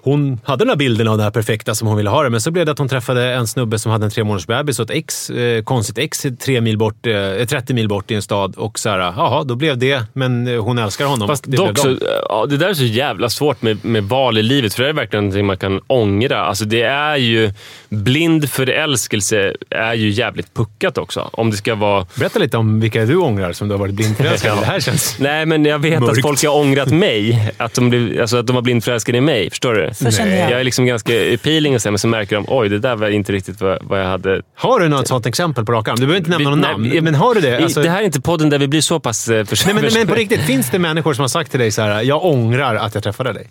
hon 0.04 0.40
hade 0.44 0.64
den 0.64 0.70
här 0.70 0.76
bilden 0.76 1.08
av 1.08 1.18
det 1.18 1.24
här 1.24 1.32
perfekta 1.32 1.76
som 1.76 1.88
hon 1.88 1.98
ville 1.98 2.10
ha 2.10 2.24
det, 2.24 2.30
men 2.30 2.42
så 2.42 2.52
blev 2.52 2.66
det 2.66 2.72
att 2.72 2.80
hon 2.80 2.88
träffade 2.88 3.34
en 3.34 3.48
snubbe 3.48 3.80
som 3.80 3.92
hade 3.92 4.06
en 4.06 4.12
tre 4.12 4.24
månaders 4.24 4.48
bebis 4.48 4.80
och 4.80 4.84
ett 4.84 4.98
ex, 4.98 5.30
eh, 5.30 5.64
konstigt 5.64 5.98
ex 5.98 6.26
tre 6.40 6.62
mil 6.62 6.78
bort, 6.78 7.08
eh, 7.08 7.46
30 7.46 7.74
mil 7.74 7.88
bort 7.88 8.12
i 8.12 8.16
en 8.16 8.22
stad. 8.22 8.56
Och 8.56 8.80
så 8.80 8.90
här, 8.90 9.00
jaha, 9.00 9.44
då 9.44 9.56
blev 9.56 9.78
det, 9.78 10.04
men 10.14 10.48
eh, 10.48 10.64
hon 10.64 10.78
älskar 10.78 11.06
honom. 11.06 11.28
Fast 11.28 11.44
det 11.48 11.58
dock 11.58 11.78
så, 11.78 11.98
ja, 12.30 12.46
det 12.50 12.58
där 12.58 12.70
är 12.70 12.74
så 12.74 12.84
jävla 12.84 13.30
svårt 13.30 13.62
med, 13.62 13.86
med 13.86 14.04
val 14.04 14.38
i 14.38 14.44
livet, 14.44 14.74
för 14.74 14.84
det 14.84 14.90
är 14.90 14.94
verkligen 14.94 15.24
någonting 15.24 15.46
man 15.46 15.58
kan 15.58 15.82
ångra. 15.88 16.46
Alltså 16.46 16.66
det 16.66 16.82
är 16.82 17.18
ju, 17.18 17.54
blind 17.90 18.50
förälskelse 18.50 19.54
är 19.70 19.94
ju 19.94 20.10
jävligt 20.10 20.54
puckat 20.54 20.98
också. 20.98 21.30
Om 21.34 21.52
det 21.52 21.58
ska 21.58 21.76
vara... 21.76 22.06
Berätta 22.16 22.40
lite 22.40 22.58
om 22.58 22.80
vilka 22.80 23.06
du 23.06 23.16
ångrar 23.16 23.54
som 23.54 23.68
du 23.68 23.74
har 23.74 23.80
varit 23.80 23.94
blindförälskad 23.94 24.58
i. 24.58 24.60
Det 24.64 24.66
här 24.66 24.80
känns... 24.80 25.20
Nej, 25.20 25.46
men 25.46 25.66
jag 25.66 25.80
vet 25.80 26.00
Mörkt. 26.00 26.18
att 26.18 26.22
folk 26.22 26.44
har 26.44 26.56
ångrat 26.56 26.92
mig. 26.92 27.52
Att 27.58 27.74
de, 27.74 27.90
blev, 27.90 28.22
alltså 28.22 28.38
att 28.38 28.48
de 28.48 28.56
var 28.56 28.62
blindförälskade 28.62 29.18
i 29.18 29.22
mig. 29.22 29.50
Förstår 29.50 29.74
du? 29.74 29.93
Så 29.94 30.12
känner 30.12 30.38
jag. 30.40 30.52
Jag 30.52 30.60
är 30.60 30.64
liksom 30.64 30.86
ganska 30.86 31.34
appealing 31.34 31.76
och 31.76 31.82
så, 31.82 31.92
men 31.92 32.00
så 32.00 32.08
märker 32.08 32.36
de 32.36 32.46
oj, 32.48 32.70
det 32.70 32.80
där 32.80 32.96
var 32.96 33.10
inte 33.10 33.32
riktigt 33.32 33.62
vad, 33.62 33.78
vad 33.82 34.00
jag 34.02 34.06
hade... 34.06 34.42
Har 34.56 34.80
du 34.80 34.88
något 34.88 35.08
sånt 35.08 35.26
exempel 35.26 35.66
på 35.66 35.72
rak 35.72 35.88
arm? 35.88 35.96
Du 35.96 36.02
behöver 36.02 36.18
inte 36.18 36.30
nämna 36.30 36.56
nej, 36.56 36.72
namn, 36.72 37.04
men 37.04 37.16
har 37.16 37.36
du 37.36 37.42
det? 37.42 37.58
Alltså- 37.64 37.82
Det 37.82 37.90
här 37.90 38.02
är 38.02 38.06
inte 38.06 38.22
podden 38.22 38.50
där 38.50 38.60
vi 38.60 38.68
blir 38.68 38.82
så 38.82 39.00
pass 39.00 39.28
eh, 39.30 39.46
Nej, 39.66 39.74
men, 39.74 39.90
men 39.94 40.08
på 40.08 40.16
riktigt, 40.16 40.42
finns 40.42 40.70
det 40.70 40.80
människor 40.80 41.14
som 41.14 41.24
har 41.24 41.28
sagt 41.28 41.52
till 41.52 41.60
dig 41.60 41.72
så 41.72 41.82
här: 41.82 42.02
jag 42.02 42.26
ångrar 42.26 42.76
att 42.76 42.94
jag 42.94 43.04
träffade 43.04 43.34
dig? 43.34 43.50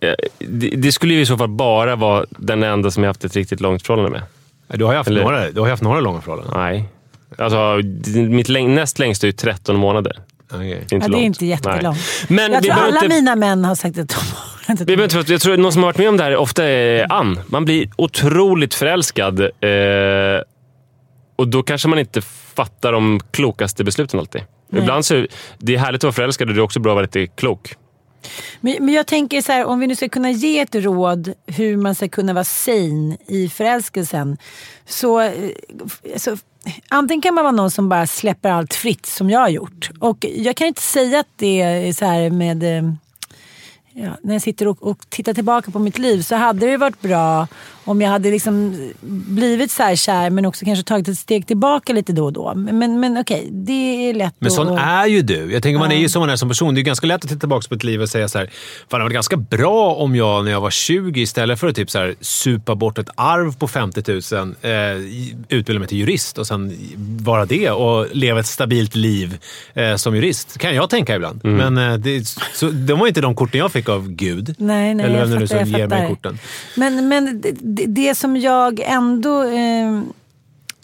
Eh, 0.00 0.14
det, 0.38 0.68
det 0.68 0.92
skulle 0.92 1.14
ju 1.14 1.20
i 1.20 1.26
så 1.26 1.36
fall 1.36 1.48
bara 1.48 1.96
vara 1.96 2.24
den 2.30 2.62
enda 2.62 2.90
som 2.90 3.02
jag 3.02 3.10
haft 3.10 3.24
ett 3.24 3.36
riktigt 3.36 3.60
långt 3.60 3.86
förhållande 3.86 4.10
med. 4.10 4.22
Du 4.78 4.84
har 4.84 4.92
ju 4.92 4.96
haft, 4.96 5.08
Eller- 5.10 5.22
några, 5.22 5.50
du 5.50 5.60
har 5.60 5.68
haft 5.68 5.82
några 5.82 6.00
långa 6.00 6.20
förhållanden. 6.20 6.54
Nej. 6.60 6.88
Alltså, 7.38 7.80
mitt 8.18 8.48
läng- 8.48 8.74
näst 8.74 8.98
längsta 8.98 9.26
är 9.26 9.28
ju 9.28 9.32
13 9.32 9.76
månader. 9.76 10.18
Okej. 10.52 10.84
Det 10.88 10.94
är 10.94 10.94
inte 10.94 10.94
Ja, 10.94 10.98
det 10.98 11.04
är 11.06 11.08
långt. 11.08 11.22
inte 11.24 11.46
jättelångt. 11.46 11.98
Men 12.28 12.52
jag 12.52 12.60
vi 12.60 12.68
tror 12.68 12.78
alla 12.80 13.04
inte, 13.04 13.08
mina 13.08 13.36
män 13.36 13.64
har 13.64 13.74
sagt 13.74 13.98
att 13.98 14.08
de 14.08 14.14
har 14.14 14.72
inte 14.72 14.84
vi 14.84 14.96
behöver 14.96 15.18
inte 15.18 15.32
Jag 15.32 15.40
tror 15.40 15.52
att 15.54 15.60
någon 15.60 15.72
som 15.72 15.82
har 15.82 15.88
varit 15.88 15.98
med 15.98 16.08
om 16.08 16.16
det 16.16 16.22
här 16.24 16.36
ofta 16.36 16.64
är 16.64 17.12
Ann. 17.12 17.40
Man 17.46 17.64
blir 17.64 17.90
otroligt 17.96 18.74
förälskad 18.74 19.40
eh, 19.40 19.48
och 21.36 21.48
då 21.48 21.62
kanske 21.62 21.88
man 21.88 21.98
inte 21.98 22.20
fattar 22.54 22.92
de 22.92 23.20
klokaste 23.30 23.84
besluten 23.84 24.20
alltid. 24.20 24.42
Nej. 24.70 24.82
Ibland 24.82 25.04
så 25.04 25.26
det 25.58 25.74
är 25.74 25.78
härligt 25.78 25.98
att 25.98 26.04
vara 26.04 26.12
förälskad 26.12 26.48
och 26.48 26.54
det 26.54 26.60
är 26.60 26.62
också 26.62 26.80
bra 26.80 26.92
att 26.92 26.94
vara 26.96 27.02
lite 27.02 27.26
klok. 27.26 27.74
Men, 28.60 28.84
men 28.84 28.94
jag 28.94 29.06
tänker 29.06 29.42
så 29.42 29.52
här, 29.52 29.64
om 29.64 29.80
vi 29.80 29.86
nu 29.86 29.96
ska 29.96 30.08
kunna 30.08 30.30
ge 30.30 30.60
ett 30.60 30.74
råd 30.74 31.32
hur 31.46 31.76
man 31.76 31.94
ska 31.94 32.08
kunna 32.08 32.32
vara 32.32 32.44
sane 32.44 33.16
i 33.26 33.48
förälskelsen. 33.48 34.36
Så, 34.86 35.20
eh, 35.20 35.32
så 36.16 36.36
antingen 36.88 37.22
kan 37.22 37.34
man 37.34 37.44
vara 37.44 37.52
någon 37.52 37.70
som 37.70 37.88
bara 37.88 38.06
släpper 38.06 38.50
allt 38.50 38.74
fritt 38.74 39.06
som 39.06 39.30
jag 39.30 39.40
har 39.40 39.48
gjort. 39.48 39.90
Och 40.00 40.26
jag 40.36 40.56
kan 40.56 40.66
inte 40.66 40.82
säga 40.82 41.20
att 41.20 41.28
det 41.36 41.60
är 41.60 41.92
så 41.92 42.04
här 42.04 42.30
med... 42.30 42.62
Eh, 42.62 42.92
ja, 43.92 44.10
när 44.22 44.34
jag 44.34 44.42
sitter 44.42 44.68
och, 44.68 44.82
och 44.82 45.10
tittar 45.10 45.34
tillbaka 45.34 45.70
på 45.70 45.78
mitt 45.78 45.98
liv 45.98 46.22
så 46.22 46.34
hade 46.34 46.66
det 46.66 46.76
varit 46.76 47.00
bra 47.00 47.46
om 47.88 48.00
jag 48.00 48.10
hade 48.10 48.30
liksom 48.30 48.90
blivit 49.00 49.70
så 49.70 49.82
här 49.82 49.96
kär 49.96 50.30
men 50.30 50.46
också 50.46 50.64
kanske 50.64 50.84
tagit 50.84 51.08
ett 51.08 51.18
steg 51.18 51.46
tillbaka 51.46 51.92
lite 51.92 52.12
då 52.12 52.24
och 52.24 52.32
då. 52.32 52.54
Men, 52.54 52.78
men, 52.78 53.00
men 53.00 53.18
okej, 53.18 53.48
det 53.50 53.72
är 53.72 54.14
lätt 54.14 54.34
Men 54.38 54.46
att... 54.46 54.52
sån 54.52 54.78
är 54.78 55.06
ju 55.06 55.22
du. 55.22 55.52
Jag 55.52 55.62
tänker 55.62 55.78
man 55.78 55.92
är 55.92 55.96
ju 55.96 56.08
som 56.08 56.20
man 56.20 56.30
är 56.30 56.36
som 56.36 56.48
person. 56.48 56.74
Det 56.74 56.80
är 56.80 56.82
ganska 56.82 57.06
lätt 57.06 57.24
att 57.24 57.30
titta 57.30 57.40
tillbaka 57.40 57.68
på 57.68 57.74
ett 57.74 57.84
liv 57.84 58.02
och 58.02 58.08
säga 58.08 58.28
så 58.28 58.38
här. 58.38 58.50
Fan, 58.90 59.00
det 59.00 59.04
var 59.04 59.10
ganska 59.10 59.36
bra 59.36 59.94
om 59.94 60.16
jag 60.16 60.44
när 60.44 60.50
jag 60.50 60.60
var 60.60 60.70
20 60.70 61.20
istället 61.20 61.60
för 61.60 61.66
att 61.66 61.76
typ 61.76 61.90
så 61.90 61.98
här, 61.98 62.14
supa 62.20 62.74
bort 62.74 62.98
ett 62.98 63.10
arv 63.14 63.56
på 63.56 63.68
50 63.68 64.34
000 64.34 64.54
eh, 64.62 64.72
utbilda 65.48 65.78
mig 65.78 65.88
till 65.88 65.98
jurist 65.98 66.38
och 66.38 66.46
sen 66.46 66.76
vara 67.20 67.46
det 67.46 67.70
och 67.70 68.06
leva 68.12 68.40
ett 68.40 68.46
stabilt 68.46 68.94
liv 68.94 69.38
eh, 69.74 69.96
som 69.96 70.16
jurist. 70.16 70.58
Kan 70.58 70.74
jag 70.74 70.90
tänka 70.90 71.16
ibland. 71.16 71.40
Men 71.44 71.78
eh, 71.78 71.94
det, 71.94 72.26
så, 72.54 72.70
de 72.70 72.98
var 72.98 73.06
inte 73.06 73.20
de 73.20 73.34
korten 73.34 73.58
jag 73.58 73.72
fick 73.72 73.88
av 73.88 74.08
Gud. 74.08 74.54
Nej, 74.58 74.94
nej, 74.94 75.06
Eller 75.06 75.20
vem 75.20 75.30
det 75.30 75.38
nu 75.38 75.46
som 75.46 75.64
ger 75.64 75.86
mig 75.86 76.08
korten. 76.08 76.38
Men, 76.74 77.08
men 77.08 77.40
det, 77.40 77.77
det, 77.78 77.86
det 77.86 78.14
som 78.14 78.36
jag 78.36 78.80
ändå... 78.80 79.42
Eh, 79.42 80.02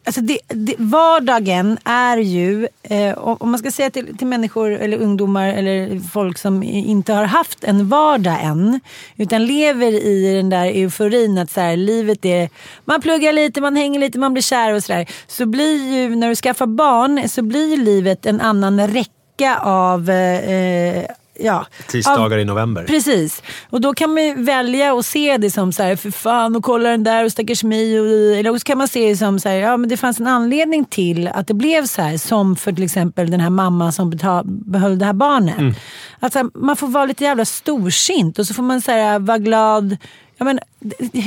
alltså 0.04 0.20
det, 0.20 0.38
det, 0.48 0.74
vardagen 0.78 1.78
är 1.84 2.16
ju, 2.16 2.68
eh, 2.82 3.18
om 3.18 3.50
man 3.50 3.58
ska 3.58 3.70
säga 3.70 3.90
till, 3.90 4.16
till 4.16 4.26
människor 4.26 4.70
eller 4.70 4.98
ungdomar 4.98 5.48
eller 5.48 6.00
folk 6.00 6.38
som 6.38 6.62
inte 6.62 7.12
har 7.12 7.24
haft 7.24 7.64
en 7.64 7.88
vardag 7.88 8.38
än. 8.42 8.80
Utan 9.16 9.46
lever 9.46 9.92
i 9.92 10.34
den 10.36 10.50
där 10.50 10.66
euforin 10.66 11.38
att 11.38 11.50
så 11.50 11.60
här, 11.60 11.76
livet 11.76 12.24
är... 12.24 12.50
Man 12.84 13.00
pluggar 13.00 13.32
lite, 13.32 13.60
man 13.60 13.76
hänger 13.76 14.00
lite, 14.00 14.18
man 14.18 14.32
blir 14.32 14.42
kär 14.42 14.74
och 14.74 14.84
sådär. 14.84 15.10
Så 15.26 15.46
blir 15.46 15.92
ju, 15.94 16.16
när 16.16 16.28
du 16.28 16.36
skaffar 16.36 16.66
barn, 16.66 17.28
så 17.28 17.42
blir 17.42 17.76
livet 17.76 18.26
en 18.26 18.40
annan 18.40 18.88
räcka 18.88 19.58
av... 19.62 20.10
Eh, 20.10 21.04
ja, 21.34 21.66
Tisdagar 21.86 22.36
av, 22.36 22.40
i 22.40 22.44
november. 22.44 22.84
Precis. 22.84 23.42
Och 23.70 23.80
då 23.80 23.94
kan 23.94 24.14
man 24.14 24.44
välja 24.44 24.98
att 24.98 25.06
se 25.06 25.36
det 25.36 25.50
som 25.50 25.72
så 25.72 25.82
här, 25.82 25.96
för 25.96 26.10
fan 26.10 26.56
och 26.56 26.64
kolla 26.64 26.90
den 26.90 27.04
där 27.04 27.24
och 27.24 27.32
stackars 27.32 27.64
mig. 27.64 28.00
Och, 28.00 28.36
eller 28.36 28.50
också 28.50 28.64
kan 28.64 28.78
man 28.78 28.88
se 28.88 29.08
det 29.08 29.16
som 29.16 29.40
så 29.40 29.48
här, 29.48 29.56
ja 29.56 29.76
men 29.76 29.88
det 29.88 29.96
fanns 29.96 30.20
en 30.20 30.26
anledning 30.26 30.84
till 30.84 31.28
att 31.28 31.46
det 31.46 31.54
blev 31.54 31.86
så 31.86 32.02
här. 32.02 32.16
Som 32.18 32.56
för 32.56 32.72
till 32.72 32.84
exempel 32.84 33.30
den 33.30 33.40
här 33.40 33.50
mamman 33.50 33.92
som 33.92 34.10
betal, 34.10 34.44
behöll 34.46 34.98
det 34.98 35.04
här 35.04 35.12
barnet. 35.12 35.76
Att 36.20 36.32
så 36.32 36.38
här, 36.38 36.50
man 36.54 36.76
får 36.76 36.88
vara 36.88 37.04
lite 37.04 37.24
jävla 37.24 37.44
storsint 37.44 38.38
och 38.38 38.46
så 38.46 38.54
får 38.54 38.62
man 38.62 38.82
så 38.82 38.90
här, 38.90 39.18
vara 39.18 39.38
glad. 39.38 39.96
Ja, 40.38 40.44
men, 40.44 40.58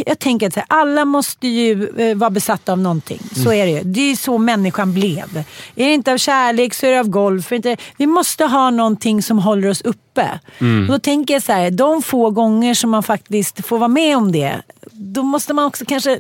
jag 0.05 0.19
tänker 0.19 0.47
att 0.47 0.55
här, 0.55 0.65
alla 0.67 1.05
måste 1.05 1.47
ju 1.47 1.89
eh, 1.97 2.17
vara 2.17 2.29
besatta 2.29 2.71
av 2.71 2.79
någonting. 2.79 3.19
Så 3.35 3.53
är 3.53 3.65
det 3.65 3.71
ju. 3.71 3.81
Det 3.83 3.99
är 4.01 4.09
ju 4.09 4.15
så 4.15 4.37
människan 4.37 4.93
blev. 4.93 5.37
Är 5.75 5.85
det 5.87 5.93
inte 5.93 6.13
av 6.13 6.17
kärlek 6.17 6.73
så 6.73 6.85
är 6.85 6.91
det 6.91 6.99
av 6.99 7.07
golf. 7.09 7.51
Är 7.51 7.55
Inte, 7.55 7.77
vi 7.97 8.07
måste 8.07 8.45
ha 8.45 8.69
någonting 8.69 9.21
som 9.23 9.39
håller 9.39 9.69
oss 9.69 9.81
uppe. 9.81 10.39
Och 10.59 10.87
då 10.93 10.99
tänker 10.99 11.33
jag 11.33 11.43
så 11.43 11.51
här, 11.51 11.71
de 11.71 12.01
få 12.01 12.29
gånger 12.29 12.73
som 12.73 12.89
man 12.89 13.03
faktiskt 13.03 13.65
får 13.65 13.77
vara 13.77 13.87
med 13.87 14.17
om 14.17 14.31
det. 14.31 14.61
Då 14.91 15.23
måste 15.23 15.53
man 15.53 15.65
också 15.65 15.85
kanske 15.85 16.19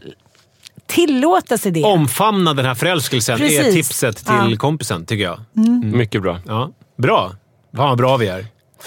tillåta 0.87 1.57
sig 1.57 1.71
det. 1.71 1.83
Omfamna 1.83 2.53
den 2.53 2.65
här 2.65 2.75
förälskelsen 2.75 3.35
är 3.35 3.39
Precis. 3.39 3.73
tipset 3.73 4.17
till 4.17 4.51
Ja. 4.51 4.57
kompisen, 4.57 5.05
tycker 5.05 5.23
jag. 5.23 5.39
Mycket 5.83 6.21
bra. 6.21 6.39
Ja. 6.45 6.71
Bra. 6.97 7.31
Fan 7.75 7.89
vad 7.89 7.97
bra 7.97 8.17
vi 8.17 8.27
är. 8.27 8.45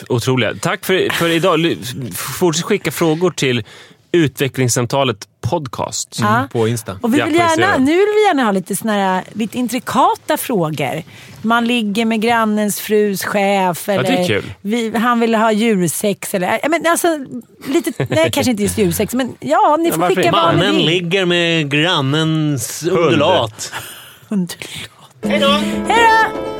Otroliga. 0.09 0.55
Tack 0.61 0.85
för, 0.85 1.13
för 1.13 1.29
idag. 1.29 1.77
Fortsätt 2.15 2.65
skicka 2.65 2.91
frågor 2.91 3.31
till 3.31 3.65
Utvecklingssamtalet 4.13 5.17
podcast. 5.41 6.19
Ja. 6.21 6.49
På 6.53 6.69
Insta. 6.69 6.99
Och 7.03 7.15
vi 7.15 7.19
Ja, 7.19 7.25
vill 7.27 7.35
gärna, 7.35 7.77
nu 7.79 7.85
vill 7.93 8.07
vi 8.15 8.27
gärna 8.27 8.43
ha 8.45 8.53
lite, 8.53 8.77
såna 8.77 8.93
här, 8.93 9.25
lite 9.33 9.59
intrikata 9.59 10.37
frågor. 10.37 11.03
Man 11.43 11.65
ligger 11.67 12.05
med 12.05 12.21
grannens 12.21 12.81
frus 12.81 13.25
chef. 13.25 13.89
Eller 13.89 14.03
det 14.03 14.09
är 14.09 14.27
kul. 14.27 14.45
Vi, 14.61 14.97
han 14.97 15.21
vill 15.21 15.35
ha 15.35 15.53
djursex. 15.53 16.35
Eller, 16.35 16.59
ja, 16.63 16.69
men 16.69 16.87
alltså, 16.87 17.09
lite, 17.69 18.07
nej, 18.15 18.31
kanske 18.33 18.51
inte 18.51 18.63
just 18.63 18.79
djursex, 18.79 19.15
men 19.15 19.35
ja, 19.41 19.77
ni 19.81 19.91
får 19.93 19.99
varför 19.99 20.15
skicka 20.17 20.31
vad 20.33 20.55
ni 20.55 20.59
Mannen 20.59 20.77
vill. 20.77 20.87
ligger 20.87 21.25
med 21.27 21.71
grannens 21.71 22.83
Hund. 22.83 22.99
undulat. 22.99 23.73
Hej 25.23 25.39
då! 25.41 25.49
Hej 25.89 26.09
då! 26.35 26.60